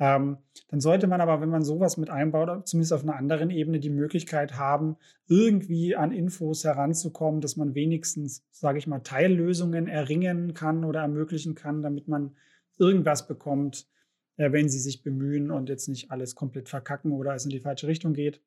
Ähm, 0.00 0.38
dann 0.68 0.80
sollte 0.80 1.06
man 1.06 1.20
aber, 1.20 1.40
wenn 1.40 1.48
man 1.48 1.64
sowas 1.64 1.96
mit 1.96 2.08
einbaut, 2.08 2.68
zumindest 2.68 2.92
auf 2.92 3.02
einer 3.02 3.16
anderen 3.16 3.50
Ebene 3.50 3.80
die 3.80 3.90
Möglichkeit 3.90 4.56
haben, 4.56 4.96
irgendwie 5.26 5.96
an 5.96 6.12
Infos 6.12 6.64
heranzukommen, 6.64 7.40
dass 7.40 7.56
man 7.56 7.74
wenigstens, 7.74 8.46
sage 8.52 8.78
ich 8.78 8.86
mal, 8.86 9.00
Teillösungen 9.00 9.88
erringen 9.88 10.54
kann 10.54 10.84
oder 10.84 11.00
ermöglichen 11.00 11.54
kann, 11.54 11.82
damit 11.82 12.06
man 12.06 12.36
irgendwas 12.78 13.26
bekommt, 13.26 13.88
äh, 14.36 14.52
wenn 14.52 14.68
sie 14.68 14.78
sich 14.78 15.02
bemühen 15.02 15.50
und 15.50 15.68
jetzt 15.68 15.88
nicht 15.88 16.10
alles 16.10 16.34
komplett 16.34 16.68
verkacken 16.68 17.12
oder 17.12 17.34
es 17.34 17.44
in 17.44 17.50
die 17.50 17.60
falsche 17.60 17.88
Richtung 17.88 18.12
geht. 18.12 18.40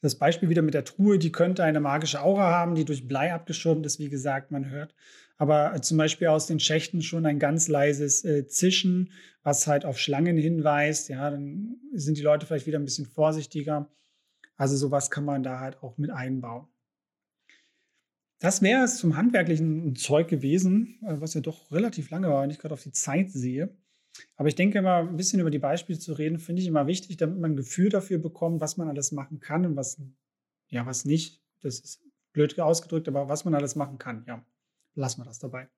Das 0.00 0.16
Beispiel 0.18 0.48
wieder 0.48 0.62
mit 0.62 0.74
der 0.74 0.84
Truhe, 0.84 1.18
die 1.18 1.32
könnte 1.32 1.64
eine 1.64 1.80
magische 1.80 2.22
Aura 2.22 2.50
haben, 2.50 2.74
die 2.74 2.84
durch 2.84 3.08
Blei 3.08 3.32
abgeschirmt 3.32 3.84
ist, 3.86 3.98
wie 3.98 4.08
gesagt, 4.08 4.50
man 4.50 4.70
hört. 4.70 4.94
Aber 5.38 5.74
äh, 5.74 5.80
zum 5.80 5.98
Beispiel 5.98 6.28
aus 6.28 6.46
den 6.46 6.60
Schächten 6.60 7.02
schon 7.02 7.26
ein 7.26 7.38
ganz 7.38 7.68
leises 7.68 8.24
äh, 8.24 8.46
Zischen, 8.46 9.12
was 9.42 9.66
halt 9.66 9.84
auf 9.84 9.98
Schlangen 9.98 10.36
hinweist. 10.36 11.08
Ja, 11.08 11.30
dann 11.30 11.76
sind 11.92 12.18
die 12.18 12.22
Leute 12.22 12.46
vielleicht 12.46 12.66
wieder 12.66 12.78
ein 12.78 12.84
bisschen 12.84 13.06
vorsichtiger. 13.06 13.90
Also 14.56 14.76
sowas 14.76 15.10
kann 15.10 15.24
man 15.24 15.42
da 15.42 15.60
halt 15.60 15.82
auch 15.82 15.98
mit 15.98 16.10
einbauen. 16.10 16.66
Das 18.38 18.60
wäre 18.60 18.84
es 18.84 18.98
zum 18.98 19.16
handwerklichen 19.16 19.96
Zeug 19.96 20.28
gewesen, 20.28 20.98
äh, 21.02 21.20
was 21.20 21.34
ja 21.34 21.40
doch 21.40 21.70
relativ 21.72 22.10
lange 22.10 22.28
war, 22.28 22.42
wenn 22.42 22.50
ich 22.50 22.58
gerade 22.58 22.74
auf 22.74 22.82
die 22.82 22.92
Zeit 22.92 23.30
sehe. 23.30 23.76
Aber 24.36 24.48
ich 24.48 24.54
denke 24.54 24.78
immer, 24.78 24.98
ein 24.98 25.16
bisschen 25.16 25.40
über 25.40 25.50
die 25.50 25.58
Beispiele 25.58 25.98
zu 25.98 26.12
reden, 26.12 26.38
finde 26.38 26.62
ich 26.62 26.68
immer 26.68 26.86
wichtig, 26.86 27.16
damit 27.16 27.38
man 27.38 27.52
ein 27.52 27.56
Gefühl 27.56 27.88
dafür 27.88 28.18
bekommt, 28.18 28.60
was 28.60 28.76
man 28.76 28.88
alles 28.88 29.12
machen 29.12 29.40
kann 29.40 29.64
und 29.66 29.76
was, 29.76 30.00
ja, 30.68 30.86
was 30.86 31.04
nicht. 31.04 31.42
Das 31.62 31.80
ist 31.80 32.02
blöd 32.32 32.58
ausgedrückt, 32.60 33.08
aber 33.08 33.28
was 33.28 33.44
man 33.44 33.54
alles 33.54 33.76
machen 33.76 33.98
kann, 33.98 34.24
ja. 34.26 34.44
Lassen 34.94 35.20
wir 35.20 35.24
das 35.24 35.38
dabei. 35.38 35.68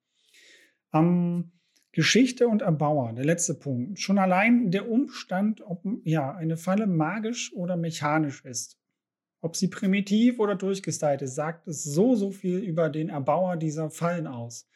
Ähm, 0.92 1.52
Geschichte 1.92 2.48
und 2.48 2.62
Erbauer, 2.62 3.12
der 3.12 3.24
letzte 3.24 3.54
Punkt. 3.54 3.98
Schon 3.98 4.18
allein 4.18 4.70
der 4.70 4.88
Umstand, 4.90 5.62
ob 5.62 5.82
ja, 6.04 6.34
eine 6.34 6.56
Falle 6.56 6.86
magisch 6.86 7.52
oder 7.54 7.76
mechanisch 7.76 8.44
ist, 8.44 8.78
ob 9.40 9.56
sie 9.56 9.68
primitiv 9.68 10.38
oder 10.38 10.54
durchgestylt 10.54 11.22
ist, 11.22 11.34
sagt 11.34 11.66
es 11.68 11.84
so, 11.84 12.14
so 12.14 12.30
viel 12.30 12.58
über 12.58 12.88
den 12.88 13.08
Erbauer 13.08 13.56
dieser 13.56 13.90
Fallen 13.90 14.26
aus. 14.26 14.68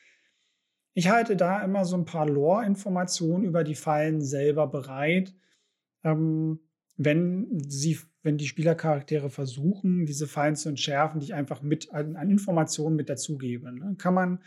Ich 0.94 1.09
halte 1.09 1.37
da 1.37 1.62
immer 1.62 1.85
so 1.85 1.96
ein 1.96 2.05
paar 2.05 2.28
Lore-Informationen 2.28 3.44
über 3.44 3.64
die 3.64 3.74
Fallen 3.74 4.20
selber 4.20 4.66
bereit, 4.66 5.35
ähm, 6.05 6.61
wenn 6.96 7.61
sie, 7.66 7.98
wenn 8.22 8.37
die 8.37 8.46
Spielercharaktere 8.46 9.31
versuchen, 9.31 10.05
diese 10.05 10.26
Fallen 10.26 10.57
zu 10.57 10.68
entschärfen, 10.68 11.20
die 11.20 11.26
ich 11.26 11.35
einfach 11.35 11.62
mit 11.62 11.92
an, 11.92 12.16
an 12.16 12.31
Informationen 12.31 12.96
mit 12.96 13.09
dazugebe. 13.09 13.72
Ne? 13.72 13.94
Kann 13.98 14.14
man 14.14 14.40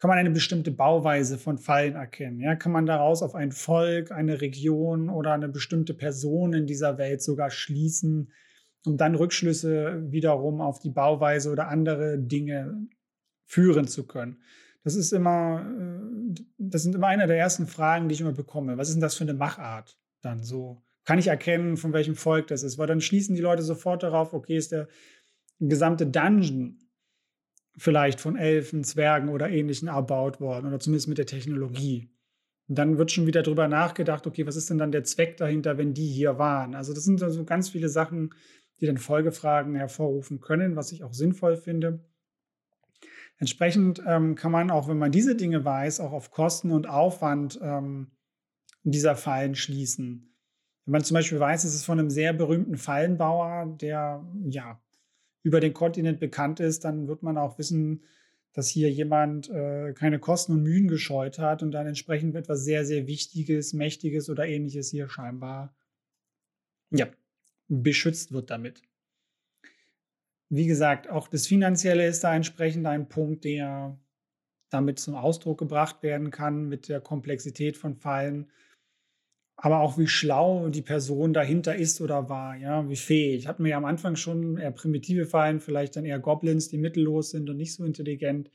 kann 0.00 0.08
man 0.08 0.18
eine 0.18 0.30
bestimmte 0.30 0.70
Bauweise 0.70 1.36
von 1.36 1.58
Fallen 1.58 1.94
erkennen? 1.94 2.40
Ja? 2.40 2.56
Kann 2.56 2.72
man 2.72 2.86
daraus 2.86 3.22
auf 3.22 3.34
ein 3.34 3.52
Volk, 3.52 4.10
eine 4.10 4.40
Region 4.40 5.10
oder 5.10 5.34
eine 5.34 5.50
bestimmte 5.50 5.92
Person 5.92 6.54
in 6.54 6.66
dieser 6.66 6.96
Welt 6.96 7.20
sogar 7.22 7.50
schließen, 7.50 8.32
um 8.86 8.96
dann 8.96 9.14
Rückschlüsse 9.14 10.10
wiederum 10.10 10.62
auf 10.62 10.78
die 10.78 10.88
Bauweise 10.88 11.50
oder 11.50 11.68
andere 11.68 12.18
Dinge 12.18 12.88
führen 13.44 13.86
zu 13.86 14.06
können? 14.06 14.42
Das 14.82 14.94
ist 14.94 15.12
immer, 15.12 15.64
äh, 15.78 16.34
das 16.58 16.82
sind 16.82 16.94
immer 16.94 17.08
eine 17.08 17.26
der 17.26 17.38
ersten 17.38 17.66
Fragen, 17.66 18.08
die 18.08 18.14
ich 18.14 18.20
immer 18.20 18.32
bekomme. 18.32 18.78
Was 18.78 18.88
ist 18.88 18.94
denn 18.94 19.02
das 19.02 19.14
für 19.14 19.24
eine 19.24 19.34
Machart 19.34 19.98
dann 20.22 20.42
so? 20.42 20.82
Kann 21.04 21.18
ich 21.18 21.28
erkennen, 21.28 21.76
von 21.76 21.92
welchem 21.92 22.14
Volk 22.14 22.48
das 22.48 22.62
ist? 22.62 22.78
Weil 22.78 22.86
dann 22.86 23.00
schließen 23.00 23.34
die 23.34 23.40
Leute 23.40 23.62
sofort 23.62 24.02
darauf, 24.02 24.32
okay, 24.32 24.56
ist 24.56 24.72
der 24.72 24.88
gesamte 25.58 26.06
Dungeon 26.06 26.78
vielleicht 27.76 28.20
von 28.20 28.36
Elfen, 28.36 28.84
Zwergen 28.84 29.28
oder 29.28 29.48
Ähnlichen 29.48 29.88
erbaut 29.88 30.40
worden 30.40 30.66
oder 30.66 30.80
zumindest 30.80 31.08
mit 31.08 31.18
der 31.18 31.26
Technologie. 31.26 32.10
Und 32.68 32.78
dann 32.78 32.98
wird 32.98 33.10
schon 33.10 33.26
wieder 33.26 33.42
darüber 33.42 33.68
nachgedacht, 33.68 34.26
okay, 34.26 34.46
was 34.46 34.56
ist 34.56 34.70
denn 34.70 34.78
dann 34.78 34.92
der 34.92 35.04
Zweck 35.04 35.36
dahinter, 35.36 35.78
wenn 35.78 35.94
die 35.94 36.06
hier 36.06 36.38
waren? 36.38 36.74
Also 36.74 36.92
das 36.94 37.04
sind 37.04 37.22
also 37.22 37.44
ganz 37.44 37.70
viele 37.70 37.88
Sachen, 37.88 38.34
die 38.80 38.86
dann 38.86 38.98
Folgefragen 38.98 39.74
hervorrufen 39.74 40.40
können, 40.40 40.76
was 40.76 40.92
ich 40.92 41.02
auch 41.02 41.12
sinnvoll 41.12 41.56
finde. 41.56 42.04
Entsprechend 43.40 44.02
ähm, 44.06 44.34
kann 44.34 44.52
man 44.52 44.70
auch, 44.70 44.86
wenn 44.86 44.98
man 44.98 45.12
diese 45.12 45.34
Dinge 45.34 45.64
weiß, 45.64 46.00
auch 46.00 46.12
auf 46.12 46.30
Kosten 46.30 46.70
und 46.70 46.86
Aufwand 46.86 47.58
ähm, 47.62 48.10
dieser 48.82 49.16
Fallen 49.16 49.54
schließen. 49.54 50.36
Wenn 50.84 50.92
man 50.92 51.04
zum 51.04 51.14
Beispiel 51.14 51.40
weiß, 51.40 51.64
es 51.64 51.74
ist 51.74 51.84
von 51.84 51.98
einem 51.98 52.10
sehr 52.10 52.34
berühmten 52.34 52.76
Fallenbauer, 52.76 53.78
der 53.80 54.26
ja 54.44 54.78
über 55.42 55.60
den 55.60 55.72
Kontinent 55.72 56.20
bekannt 56.20 56.60
ist, 56.60 56.84
dann 56.84 57.08
wird 57.08 57.22
man 57.22 57.38
auch 57.38 57.58
wissen, 57.58 58.04
dass 58.52 58.68
hier 58.68 58.90
jemand 58.90 59.48
äh, 59.48 59.94
keine 59.94 60.18
Kosten 60.18 60.52
und 60.52 60.62
Mühen 60.62 60.86
gescheut 60.86 61.38
hat 61.38 61.62
und 61.62 61.70
dann 61.70 61.86
entsprechend 61.86 62.34
etwas 62.34 62.62
sehr, 62.62 62.84
sehr 62.84 63.06
Wichtiges, 63.06 63.72
Mächtiges 63.72 64.28
oder 64.28 64.46
ähnliches 64.46 64.90
hier 64.90 65.08
scheinbar 65.08 65.74
ja, 66.90 67.06
beschützt 67.68 68.32
wird 68.32 68.50
damit. 68.50 68.82
Wie 70.50 70.66
gesagt, 70.66 71.08
auch 71.08 71.28
das 71.28 71.46
Finanzielle 71.46 72.06
ist 72.06 72.24
da 72.24 72.34
entsprechend 72.34 72.86
ein 72.86 73.08
Punkt, 73.08 73.44
der 73.44 73.98
damit 74.68 74.98
zum 74.98 75.14
Ausdruck 75.14 75.58
gebracht 75.58 76.02
werden 76.02 76.30
kann 76.30 76.68
mit 76.68 76.88
der 76.88 77.00
Komplexität 77.00 77.76
von 77.76 77.96
Fallen 77.96 78.50
aber 79.62 79.80
auch 79.80 79.98
wie 79.98 80.06
schlau 80.06 80.70
die 80.70 80.80
Person 80.80 81.34
dahinter 81.34 81.76
ist 81.76 82.00
oder 82.00 82.30
war, 82.30 82.56
ja, 82.56 82.88
wie 82.88 82.96
fähig. 82.96 83.46
Hatten 83.46 83.62
wir 83.62 83.72
ja 83.72 83.76
am 83.76 83.84
Anfang 83.84 84.16
schon 84.16 84.56
eher 84.56 84.70
primitive 84.70 85.26
Fallen, 85.26 85.60
vielleicht 85.60 85.96
dann 85.96 86.06
eher 86.06 86.18
Goblins, 86.18 86.68
die 86.68 86.78
mittellos 86.78 87.30
sind 87.30 87.50
und 87.50 87.58
nicht 87.58 87.74
so 87.74 87.84
intelligent. 87.84 88.50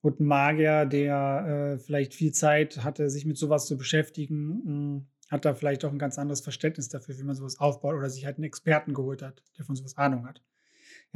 Und 0.00 0.18
ein 0.18 0.26
Magier, 0.26 0.86
der 0.86 1.76
äh, 1.76 1.78
vielleicht 1.78 2.14
viel 2.14 2.32
Zeit 2.32 2.82
hatte, 2.82 3.10
sich 3.10 3.26
mit 3.26 3.38
sowas 3.38 3.66
zu 3.66 3.76
beschäftigen, 3.76 4.48
mh, 4.48 4.64
hm, 4.64 5.06
hat 5.30 5.44
da 5.44 5.54
vielleicht 5.54 5.84
auch 5.84 5.92
ein 5.92 6.00
ganz 6.00 6.18
anderes 6.18 6.40
Verständnis 6.40 6.88
dafür, 6.88 7.16
wie 7.18 7.24
man 7.24 7.36
sowas 7.36 7.60
aufbaut 7.60 7.94
oder 7.94 8.10
sich 8.10 8.26
halt 8.26 8.38
einen 8.38 8.44
Experten 8.44 8.92
geholt 8.92 9.22
hat, 9.22 9.42
der 9.56 9.64
von 9.64 9.76
sowas 9.76 9.96
Ahnung 9.96 10.26
hat. 10.26 10.42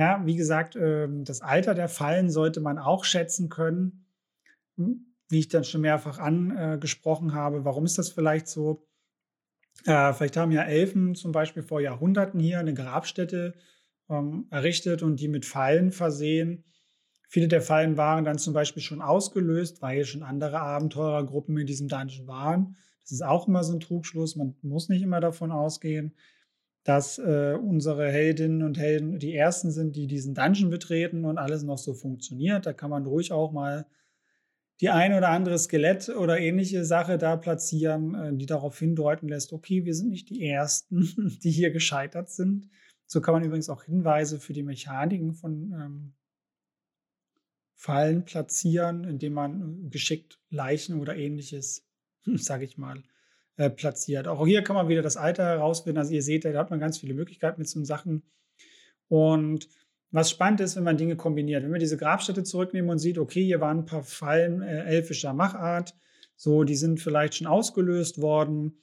Ja, 0.01 0.25
wie 0.25 0.35
gesagt, 0.35 0.77
äh, 0.77 1.09
das 1.11 1.43
Alter 1.43 1.75
der 1.75 1.91
Fallen 1.91 2.31
sollte 2.31 2.63
man 2.63 2.79
auch 2.79 3.05
schätzen 3.05 3.51
können. 3.51 4.07
Hm, 4.79 5.15
wie 5.29 5.41
ich 5.41 5.49
dann 5.49 5.63
schon 5.63 5.83
mehrfach 5.83 6.19
angesprochen 6.19 7.35
habe. 7.35 7.67
Warum 7.67 7.85
ist 7.85 7.99
das 7.99 8.09
vielleicht 8.09 8.49
so? 8.49 8.89
Äh, 9.85 10.15
vielleicht 10.15 10.39
haben 10.39 10.53
ja 10.53 10.63
Elfen 10.63 11.15
zum 11.15 11.33
Beispiel 11.33 11.63
vor 11.63 11.83
Jahrhunderten 11.83 12.41
hier 12.41 12.59
eine 12.59 12.73
Grabstätte 12.73 13.55
ähm, 14.09 14.47
errichtet 14.51 15.03
und 15.03 15.21
die 15.21 15.29
mit 15.29 15.45
Fallen 15.45 15.93
versehen. 15.93 16.65
Viele 17.29 17.47
der 17.47 17.61
Fallen 17.61 17.99
waren 17.99 18.25
dann 18.25 18.39
zum 18.39 18.55
Beispiel 18.55 18.83
schon 18.83 19.03
ausgelöst, 19.03 19.83
weil 19.83 20.07
schon 20.07 20.23
andere 20.23 20.61
Abenteurergruppen 20.61 21.59
in 21.59 21.67
diesem 21.67 21.89
Dungeon 21.89 22.27
waren. 22.27 22.77
Das 23.03 23.13
ist 23.13 23.23
auch 23.23 23.49
immer 23.49 23.65
so 23.65 23.75
ein 23.75 23.81
Trugschluss. 23.81 24.35
Man 24.35 24.57
muss 24.63 24.89
nicht 24.89 25.03
immer 25.03 25.21
davon 25.21 25.53
ausgehen, 25.53 26.15
dass 26.85 27.19
äh, 27.19 27.57
unsere 27.61 28.11
Heldinnen 28.11 28.63
und 28.63 28.79
Helden 28.79 29.19
die 29.19 29.35
ersten 29.35 29.71
sind, 29.71 29.97
die 29.97 30.07
diesen 30.07 30.35
Dungeon 30.35 30.71
betreten 30.71 31.25
und 31.25 31.39
alles 31.39 31.63
noch 31.63 31.79
so 31.79 31.95
funktioniert. 31.95 32.67
Da 32.67 32.73
kann 32.73 32.91
man 32.91 33.07
ruhig 33.07 33.33
auch 33.33 33.53
mal 33.53 33.87
die 34.81 34.89
ein 34.89 35.13
oder 35.13 35.29
andere 35.29 35.59
Skelett 35.59 36.09
oder 36.09 36.39
ähnliche 36.39 36.85
Sache 36.85 37.19
da 37.19 37.37
platzieren, 37.37 38.15
äh, 38.15 38.35
die 38.35 38.47
darauf 38.47 38.79
hindeuten 38.79 39.29
lässt, 39.29 39.53
okay, 39.53 39.85
wir 39.85 39.95
sind 39.95 40.09
nicht 40.09 40.31
die 40.31 40.43
Ersten, 40.43 41.39
die 41.43 41.51
hier 41.51 41.71
gescheitert 41.71 42.31
sind. 42.31 42.71
So 43.07 43.21
kann 43.21 43.35
man 43.35 43.45
übrigens 43.45 43.69
auch 43.69 43.85
Hinweise 43.85 44.39
für 44.41 44.53
die 44.53 44.63
Mechaniken 44.63 45.35
von 45.35 45.73
ähm, 45.73 46.15
Fallen 47.75 48.25
platzieren, 48.25 49.05
indem 49.05 49.35
man 49.35 49.85
äh, 49.87 49.89
geschickt 49.91 50.41
Leichen 50.49 50.99
oder 50.99 51.17
ähnliches, 51.17 51.87
sage 52.25 52.65
ich 52.65 52.79
mal, 52.79 53.03
äh, 53.61 53.69
platziert. 53.69 54.27
Auch 54.27 54.47
hier 54.47 54.63
kann 54.63 54.75
man 54.75 54.89
wieder 54.89 55.03
das 55.03 55.19
Alter 55.19 55.45
herausfinden. 55.45 55.99
Also 55.99 56.15
ihr 56.15 56.23
seht, 56.23 56.47
da 56.47 56.55
hat 56.55 56.71
man 56.71 56.81
ganz 56.81 56.97
viele 56.97 57.13
Möglichkeiten 57.13 57.61
mit 57.61 57.69
so 57.69 57.85
Sachen. 57.85 58.23
Und 59.09 59.69
was 60.13 60.31
spannend 60.31 60.61
ist, 60.61 60.77
wenn 60.77 60.85
man 60.85 60.97
Dinge 60.97 61.17
kombiniert. 61.17 61.63
Wenn 61.63 61.73
wir 61.73 61.79
diese 61.79 61.99
Grabstätte 61.99 62.43
zurücknehmen 62.43 62.91
und 62.91 62.99
sieht, 62.99 63.19
okay, 63.19 63.45
hier 63.45 63.61
waren 63.61 63.81
ein 63.81 63.85
paar 63.85 64.03
Fallen 64.03 64.63
äh, 64.63 64.85
elfischer 64.85 65.35
Machart, 65.35 65.95
so, 66.37 66.65
die 66.65 66.75
sind 66.75 67.01
vielleicht 67.01 67.35
schon 67.35 67.47
ausgelöst 67.47 68.23
worden 68.23 68.83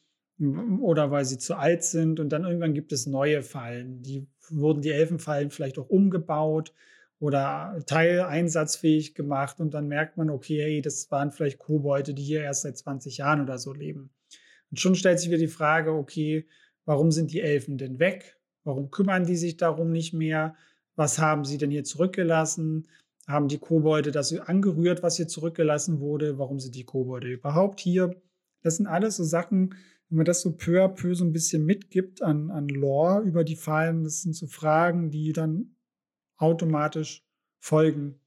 oder 0.80 1.10
weil 1.10 1.26
sie 1.26 1.40
zu 1.40 1.56
alt 1.56 1.84
sind 1.84 2.20
und 2.20 2.30
dann 2.30 2.44
irgendwann 2.44 2.76
gibt 2.76 2.92
es 2.92 3.08
neue 3.08 3.42
Fallen. 3.42 4.04
Die 4.04 4.28
wurden 4.50 4.84
die 4.84 4.92
Elfenfallen 4.92 5.50
vielleicht 5.50 5.80
auch 5.80 5.90
umgebaut 5.90 6.72
oder 7.18 7.82
teileinsatzfähig 7.88 9.16
gemacht 9.16 9.60
und 9.60 9.74
dann 9.74 9.88
merkt 9.88 10.18
man, 10.18 10.30
okay, 10.30 10.62
hey, 10.62 10.82
das 10.84 11.10
waren 11.10 11.32
vielleicht 11.32 11.58
Kobolde, 11.58 12.13
die 12.13 12.22
hier 12.22 12.44
erst 12.44 12.62
seit 12.62 12.78
20 12.78 13.18
Jahren 13.18 13.42
oder 13.42 13.58
so 13.58 13.74
leben. 13.74 14.12
Und 14.72 14.80
schon 14.80 14.96
stellt 14.96 15.20
sich 15.20 15.30
wieder 15.30 15.38
die 15.38 15.48
Frage, 15.48 15.92
okay, 15.94 16.48
warum 16.86 17.12
sind 17.12 17.32
die 17.32 17.42
Elfen 17.42 17.78
denn 17.78 18.00
weg? 18.00 18.40
Warum 18.64 18.92
kümmern 18.92 19.26
die 19.26 19.38
sich 19.38 19.58
darum 19.58 19.92
nicht 19.92 20.14
mehr? 20.14 20.56
was 20.98 21.20
haben 21.20 21.46
sie 21.46 21.58
denn 21.58 21.72
hier 21.72 21.86
zurückgelassen? 21.86 22.88
Haben 23.28 23.48
die 23.48 23.60
Kobolde 23.60 24.12
das 24.12 24.34
angerührt, 24.38 25.04
was 25.04 25.16
hier 25.16 25.28
zurückgelassen 25.28 26.00
wurde? 26.00 26.38
Warum 26.38 26.60
sind 26.60 26.76
die 26.76 26.86
Kobolde 26.86 27.32
überhaupt 27.32 27.80
hier? 27.80 28.20
Das 28.64 28.78
sind 28.78 28.88
alles 28.88 29.18
so 29.18 29.24
Sachen, 29.24 29.76
wenn 30.10 30.18
man 30.18 30.26
das 30.26 30.42
so 30.42 30.56
peu 30.56 30.84
à 30.84 30.88
peu 30.88 31.14
so 31.14 31.24
ein 31.24 31.34
bisschen 31.34 31.66
mitgibt 31.66 32.22
an, 32.22 32.50
an 32.50 32.68
Lore 32.68 33.22
über 33.22 33.44
die 33.44 33.56
Fallen, 33.56 34.04
das 34.04 34.22
sind 34.22 34.34
so 34.34 34.48
Fragen, 34.48 35.12
die 35.12 35.34
dann 35.34 35.76
automatisch 36.38 37.24
folgen 37.60 38.20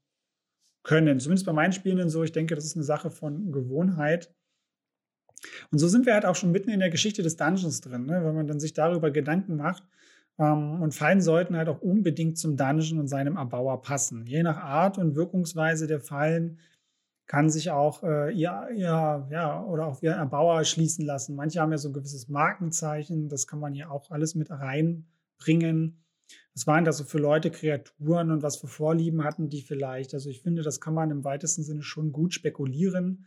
können. 0.83 1.19
Zumindest 1.19 1.47
bei 1.47 1.53
meinen 1.53 1.73
Spielenden 1.73 2.09
so. 2.09 2.23
Ich 2.23 2.33
denke, 2.33 2.55
das 2.55 2.65
ist 2.65 2.77
eine 2.77 2.85
Sache 2.85 3.11
von 3.11 3.51
Gewohnheit. 3.51 4.33
Und 5.71 5.79
so 5.79 5.89
sind 5.89 6.07
wir 6.07 6.15
halt 6.15 6.27
auch 6.27 6.37
schon 6.37 6.53
mitten 6.53 6.71
in 6.71 6.81
der 6.81 6.91
Geschichte 6.91 7.23
des 7.23 7.37
Dungeons 7.37 7.81
drin, 7.81 8.07
ne? 8.07 8.25
wenn 8.25 8.35
man 8.35 8.47
dann 8.47 8.61
sich 8.61 8.73
darüber 8.73 9.11
Gedanken 9.11 9.57
macht. 9.57 9.85
Ähm, 10.39 10.83
und 10.83 10.95
Fallen 10.95 11.21
sollten 11.21 11.57
halt 11.57 11.69
auch 11.69 11.81
unbedingt 11.81 12.39
zum 12.39 12.57
Dungeon 12.57 12.99
und 12.99 13.09
seinem 13.09 13.37
Erbauer 13.37 13.83
passen. 13.83 14.27
Je 14.27 14.43
nach 14.43 14.59
Art 14.59 14.99
und 14.99 15.15
Wirkungsweise 15.15 15.87
der 15.87 16.01
Fallen 16.01 16.59
kann 17.27 17.49
sich 17.49 17.71
auch 17.71 18.03
äh, 18.03 18.33
ihr, 18.33 18.69
ihr, 18.75 19.29
ja, 19.31 19.63
oder 19.63 19.87
auch 19.87 20.03
ihr 20.03 20.13
Erbauer 20.13 20.65
schließen 20.65 21.05
lassen. 21.07 21.37
Manche 21.37 21.61
haben 21.61 21.71
ja 21.71 21.79
so 21.79 21.89
ein 21.89 21.93
gewisses 21.93 22.29
Markenzeichen, 22.29 23.29
das 23.29 23.47
kann 23.47 23.61
man 23.61 23.73
hier 23.73 23.91
auch 23.93 24.11
alles 24.11 24.35
mit 24.35 24.51
reinbringen. 24.51 26.03
Was 26.55 26.67
waren 26.67 26.85
das 26.85 26.99
so 26.99 27.05
für 27.05 27.19
Leute, 27.19 27.51
Kreaturen 27.51 28.33
und 28.33 28.43
was 28.43 28.57
für 28.57 28.67
Vorlieben 28.67 29.23
hatten 29.23 29.49
die 29.49 29.63
vielleicht? 29.63 30.13
Also 30.15 30.29
ich 30.29 30.43
finde, 30.43 30.63
das 30.63 30.81
kann 30.81 30.95
man 30.95 31.13
im 31.13 31.23
weitesten 31.23 31.63
Sinne 31.63 31.83
schon 31.83 32.13
gut 32.13 32.35
spekulieren. 32.35 33.27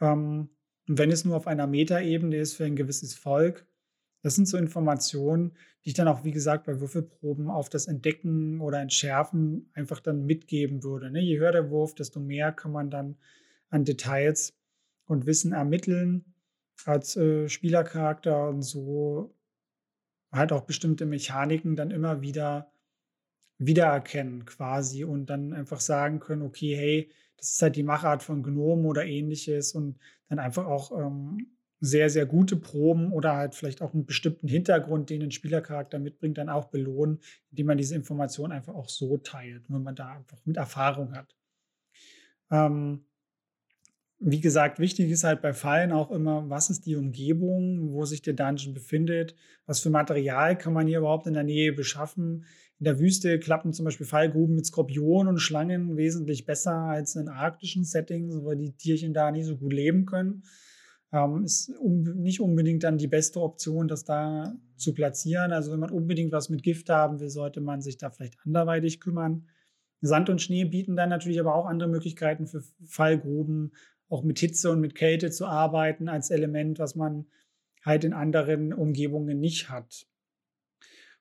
Ähm, 0.00 0.48
und 0.90 0.98
wenn 0.98 1.12
es 1.12 1.24
nur 1.24 1.36
auf 1.36 1.46
einer 1.46 1.68
Metaebene 1.68 2.36
ist 2.36 2.54
für 2.54 2.64
ein 2.64 2.74
gewisses 2.74 3.14
Volk, 3.14 3.64
das 4.22 4.34
sind 4.34 4.48
so 4.48 4.56
Informationen, 4.58 5.52
die 5.84 5.90
ich 5.90 5.94
dann 5.94 6.08
auch, 6.08 6.24
wie 6.24 6.32
gesagt, 6.32 6.66
bei 6.66 6.80
Würfelproben 6.80 7.48
auf 7.48 7.68
das 7.68 7.86
Entdecken 7.86 8.60
oder 8.60 8.80
Entschärfen 8.80 9.70
einfach 9.72 10.00
dann 10.00 10.26
mitgeben 10.26 10.82
würde. 10.82 11.12
Ne? 11.12 11.20
Je 11.20 11.38
höher 11.38 11.52
der 11.52 11.70
Wurf, 11.70 11.94
desto 11.94 12.18
mehr 12.18 12.50
kann 12.50 12.72
man 12.72 12.90
dann 12.90 13.16
an 13.68 13.84
Details 13.84 14.58
und 15.04 15.26
Wissen 15.26 15.52
ermitteln 15.52 16.24
als 16.84 17.16
äh, 17.16 17.48
Spielercharakter 17.48 18.48
und 18.48 18.62
so 18.62 19.32
halt 20.32 20.50
auch 20.50 20.62
bestimmte 20.62 21.06
Mechaniken 21.06 21.76
dann 21.76 21.92
immer 21.92 22.20
wieder 22.20 22.72
wiedererkennen 23.58 24.44
quasi 24.44 25.04
und 25.04 25.26
dann 25.26 25.52
einfach 25.52 25.78
sagen 25.78 26.18
können, 26.18 26.42
okay, 26.42 26.74
hey, 26.74 27.10
das 27.40 27.52
ist 27.52 27.62
halt 27.62 27.76
die 27.76 27.82
Machart 27.82 28.22
von 28.22 28.42
Gnome 28.42 28.86
oder 28.86 29.04
ähnliches 29.04 29.72
und 29.72 29.98
dann 30.28 30.38
einfach 30.38 30.66
auch 30.66 30.92
ähm, 30.96 31.48
sehr, 31.80 32.10
sehr 32.10 32.26
gute 32.26 32.56
Proben 32.56 33.12
oder 33.12 33.34
halt 33.36 33.54
vielleicht 33.54 33.80
auch 33.80 33.94
einen 33.94 34.04
bestimmten 34.04 34.48
Hintergrund, 34.48 35.08
den 35.08 35.22
ein 35.22 35.30
Spielercharakter 35.30 35.98
mitbringt, 35.98 36.36
dann 36.38 36.50
auch 36.50 36.66
belohnen, 36.66 37.20
indem 37.50 37.66
man 37.66 37.78
diese 37.78 37.94
Information 37.94 38.52
einfach 38.52 38.74
auch 38.74 38.88
so 38.88 39.16
teilt, 39.16 39.64
wenn 39.68 39.82
man 39.82 39.96
da 39.96 40.12
einfach 40.12 40.38
mit 40.44 40.58
Erfahrung 40.58 41.14
hat. 41.14 41.34
Ähm, 42.50 43.06
wie 44.18 44.40
gesagt, 44.40 44.78
wichtig 44.78 45.10
ist 45.10 45.24
halt 45.24 45.40
bei 45.40 45.54
Fallen 45.54 45.92
auch 45.92 46.10
immer, 46.10 46.50
was 46.50 46.68
ist 46.68 46.84
die 46.84 46.96
Umgebung, 46.96 47.92
wo 47.92 48.04
sich 48.04 48.20
der 48.20 48.34
Dungeon 48.34 48.74
befindet, 48.74 49.34
was 49.64 49.80
für 49.80 49.88
Material 49.88 50.58
kann 50.58 50.74
man 50.74 50.86
hier 50.86 50.98
überhaupt 50.98 51.26
in 51.26 51.32
der 51.32 51.44
Nähe 51.44 51.72
beschaffen. 51.72 52.44
In 52.80 52.84
der 52.84 52.98
Wüste 52.98 53.38
klappen 53.38 53.74
zum 53.74 53.84
Beispiel 53.84 54.06
Fallgruben 54.06 54.56
mit 54.56 54.64
Skorpionen 54.64 55.28
und 55.28 55.38
Schlangen 55.38 55.98
wesentlich 55.98 56.46
besser 56.46 56.72
als 56.72 57.14
in 57.14 57.28
arktischen 57.28 57.84
Settings, 57.84 58.42
weil 58.42 58.56
die 58.56 58.72
Tierchen 58.72 59.12
da 59.12 59.30
nicht 59.30 59.44
so 59.44 59.58
gut 59.58 59.74
leben 59.74 60.06
können. 60.06 60.44
Ähm, 61.12 61.44
ist 61.44 61.70
um, 61.78 62.02
nicht 62.02 62.40
unbedingt 62.40 62.82
dann 62.82 62.96
die 62.96 63.06
beste 63.06 63.42
Option, 63.42 63.86
das 63.86 64.04
da 64.04 64.54
zu 64.76 64.94
platzieren. 64.94 65.52
Also 65.52 65.72
wenn 65.72 65.80
man 65.80 65.90
unbedingt 65.90 66.32
was 66.32 66.48
mit 66.48 66.62
Gift 66.62 66.88
haben 66.88 67.20
will, 67.20 67.28
sollte 67.28 67.60
man 67.60 67.82
sich 67.82 67.98
da 67.98 68.08
vielleicht 68.08 68.38
anderweitig 68.46 68.98
kümmern. 68.98 69.46
Sand 70.00 70.30
und 70.30 70.40
Schnee 70.40 70.64
bieten 70.64 70.96
dann 70.96 71.10
natürlich 71.10 71.38
aber 71.38 71.54
auch 71.54 71.66
andere 71.66 71.90
Möglichkeiten 71.90 72.46
für 72.46 72.62
Fallgruben, 72.86 73.72
auch 74.08 74.22
mit 74.24 74.38
Hitze 74.38 74.70
und 74.70 74.80
mit 74.80 74.94
Kälte 74.94 75.30
zu 75.30 75.44
arbeiten 75.44 76.08
als 76.08 76.30
Element, 76.30 76.78
was 76.78 76.94
man 76.94 77.26
halt 77.84 78.04
in 78.04 78.14
anderen 78.14 78.72
Umgebungen 78.72 79.38
nicht 79.38 79.68
hat. 79.68 80.06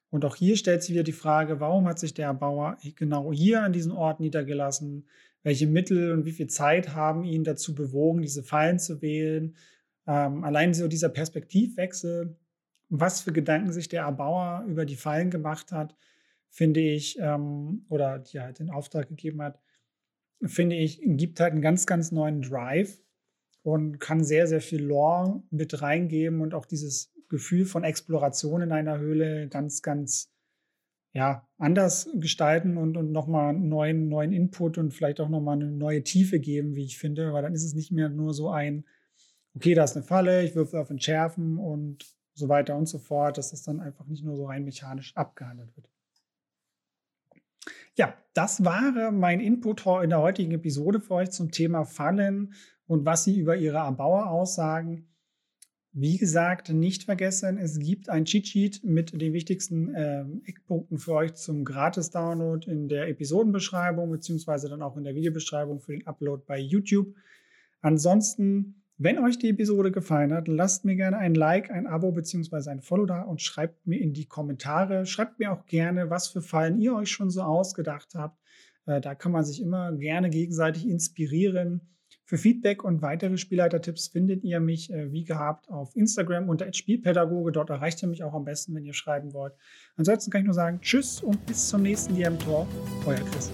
Und 0.10 0.26
auch 0.26 0.36
hier 0.36 0.58
stellt 0.58 0.82
sich 0.82 0.92
wieder 0.92 1.04
die 1.04 1.12
Frage, 1.12 1.60
warum 1.60 1.88
hat 1.88 2.00
sich 2.00 2.14
der 2.14 2.34
Bauer 2.34 2.78
genau 2.96 3.32
hier 3.32 3.62
an 3.62 3.74
diesen 3.74 3.92
Ort 3.92 4.20
niedergelassen? 4.20 5.08
Welche 5.44 5.68
Mittel 5.68 6.12
und 6.12 6.26
wie 6.26 6.32
viel 6.32 6.48
Zeit 6.48 6.96
haben 6.96 7.24
ihn 7.24 7.44
dazu 7.44 7.76
bewogen, 7.76 8.22
diese 8.22 8.44
Fallen 8.44 8.80
zu 8.80 9.02
wählen? 9.02 9.56
Ähm, 10.08 10.44
allein 10.44 10.74
so 10.74 10.88
dieser 10.88 11.10
Perspektivwechsel, 11.10 12.36
was 12.90 13.22
für 13.22 13.32
Gedanken 13.32 13.72
sich 13.72 13.88
der 13.88 14.02
Erbauer 14.04 14.66
über 14.68 14.86
die 14.86 14.96
Fallen 14.96 15.30
gemacht 15.30 15.72
hat, 15.72 15.96
finde 16.50 16.80
ich, 16.80 17.18
ähm, 17.20 17.86
oder 17.90 18.20
die 18.20 18.40
halt 18.40 18.60
den 18.60 18.72
Auftrag 18.72 19.08
gegeben 19.08 19.42
hat, 19.44 19.60
finde 20.44 20.76
ich, 20.76 21.02
gibt 21.04 21.40
halt 21.40 21.52
einen 21.52 21.62
ganz, 21.62 21.86
ganz 21.86 22.12
neuen 22.12 22.42
Drive 22.42 23.00
und 23.62 24.00
kann 24.00 24.24
sehr, 24.24 24.48
sehr 24.48 24.62
viel 24.62 24.84
Lore 24.84 25.44
mit 25.52 25.82
reingeben 25.82 26.42
und 26.42 26.54
auch 26.54 26.66
dieses 26.66 27.14
Gefühl 27.30 27.66
von 27.66 27.84
Exploration 27.84 28.62
in 28.62 28.72
einer 28.72 29.00
Höhle 29.00 29.48
ganz, 29.48 29.82
ganz 29.82 30.32
ja, 31.14 31.48
anders 31.58 32.10
gestalten 32.16 32.78
und, 32.78 32.96
und 32.98 33.12
nochmal 33.12 33.50
einen 33.50 33.68
neuen, 33.68 34.10
neuen 34.10 34.32
Input 34.32 34.78
und 34.78 34.94
vielleicht 34.94 35.20
auch 35.20 35.30
nochmal 35.30 35.56
eine 35.56 35.72
neue 35.72 36.04
Tiefe 36.04 36.40
geben, 36.40 36.76
wie 36.76 36.86
ich 36.86 36.98
finde, 37.00 37.34
weil 37.34 37.42
dann 37.42 37.54
ist 37.54 37.64
es 37.64 37.74
nicht 37.74 37.92
mehr 37.92 38.10
nur 38.10 38.34
so 38.34 38.50
ein, 38.50 38.86
okay, 39.56 39.74
da 39.74 39.84
ist 39.84 39.96
eine 39.96 40.06
Falle, 40.06 40.44
ich 40.44 40.56
würfel 40.56 40.80
auf 40.80 40.90
Entschärfen 40.90 41.58
und 41.58 42.06
so 42.34 42.48
weiter 42.48 42.76
und 42.76 42.88
so 42.88 43.00
fort, 43.00 43.38
dass 43.38 43.52
das 43.52 43.64
dann 43.64 43.80
einfach 43.80 44.06
nicht 44.06 44.24
nur 44.24 44.36
so 44.36 44.46
rein 44.46 44.66
mechanisch 44.66 45.16
abgehandelt 45.16 45.76
wird. 45.76 45.90
Ja, 47.96 48.14
das 48.34 48.64
war 48.64 49.12
mein 49.12 49.42
Input 49.42 49.86
in 50.04 50.10
der 50.10 50.22
heutigen 50.22 50.52
Episode 50.52 51.02
für 51.02 51.16
euch 51.16 51.32
zum 51.32 51.52
Thema 51.52 51.84
Fallen 51.84 52.54
und 52.88 53.06
was 53.06 53.26
sie 53.26 53.38
über 53.38 53.58
ihre 53.58 53.80
Erbauer 53.80 54.30
aussagen. 54.30 55.09
Wie 55.92 56.18
gesagt, 56.18 56.70
nicht 56.70 57.06
vergessen, 57.06 57.58
es 57.58 57.80
gibt 57.80 58.10
ein 58.10 58.26
Cheat 58.26 58.48
Sheet 58.48 58.84
mit 58.84 59.20
den 59.20 59.34
wichtigsten 59.34 59.94
äh, 59.96 60.24
Eckpunkten 60.46 61.00
für 61.00 61.14
euch 61.14 61.34
zum 61.34 61.66
Gratis-Download 61.66 62.70
in 62.70 62.88
der 62.88 63.08
Episodenbeschreibung 63.08 64.12
beziehungsweise 64.12 64.70
dann 64.70 64.84
auch 64.84 64.98
in 64.98 65.04
der 65.04 65.16
Videobeschreibung 65.16 65.80
für 65.80 65.94
den 65.94 66.06
Upload 66.06 66.44
bei 66.46 66.60
YouTube. 66.60 67.16
Ansonsten 67.82 68.80
wenn 69.02 69.18
euch 69.18 69.40
die 69.40 69.48
Episode 69.48 69.94
gefallen 69.94 70.34
hat, 70.34 70.50
lasst 70.50 70.84
mir 70.84 70.98
gerne 70.98 71.18
ein 71.18 71.34
Like, 71.34 71.72
ein 71.72 71.88
Abo 71.88 72.12
bzw. 72.12 72.70
ein 72.70 72.82
Follow 72.82 73.06
da 73.06 73.22
und 73.22 73.42
schreibt 73.42 73.88
mir 73.88 74.02
in 74.02 74.12
die 74.12 74.26
Kommentare. 74.26 75.06
Schreibt 75.06 75.40
mir 75.40 75.54
auch 75.54 75.66
gerne, 75.68 76.10
was 76.10 76.28
für 76.28 76.42
Fallen 76.42 76.82
ihr 76.82 76.94
euch 76.94 77.10
schon 77.10 77.30
so 77.30 77.42
ausgedacht 77.42 78.14
habt. 78.14 78.38
Äh, 78.86 79.00
da 79.00 79.16
kann 79.16 79.32
man 79.32 79.46
sich 79.46 79.62
immer 79.62 79.94
gerne 79.94 80.30
gegenseitig 80.30 80.86
inspirieren. 80.86 81.80
Für 82.30 82.38
Feedback 82.38 82.84
und 82.84 83.02
weitere 83.02 83.40
Spielleitertipps 83.40 84.10
findet 84.10 84.44
ihr 84.44 84.60
mich 84.60 84.94
äh, 84.94 85.12
wie 85.12 85.24
gehabt 85.24 85.68
auf 85.68 85.96
Instagram 85.96 86.48
unter 86.48 86.72
Spielpädagoge. 86.72 87.52
Dort 87.52 87.72
erreicht 87.72 88.04
ihr 88.04 88.08
mich 88.08 88.24
auch 88.24 88.36
am 88.36 88.46
besten, 88.46 88.76
wenn 88.76 88.86
ihr 88.86 88.94
schreiben 88.94 89.34
wollt. 89.34 89.56
Ansonsten 89.96 90.30
kann 90.30 90.42
ich 90.42 90.46
nur 90.46 90.54
sagen 90.54 90.80
Tschüss 90.80 91.24
und 91.24 91.44
bis 91.48 91.70
zum 91.70 91.82
nächsten 91.82 92.14
DM 92.14 92.38
Talk. 92.38 92.68
Euer 93.08 93.16
Chris. 93.16 93.50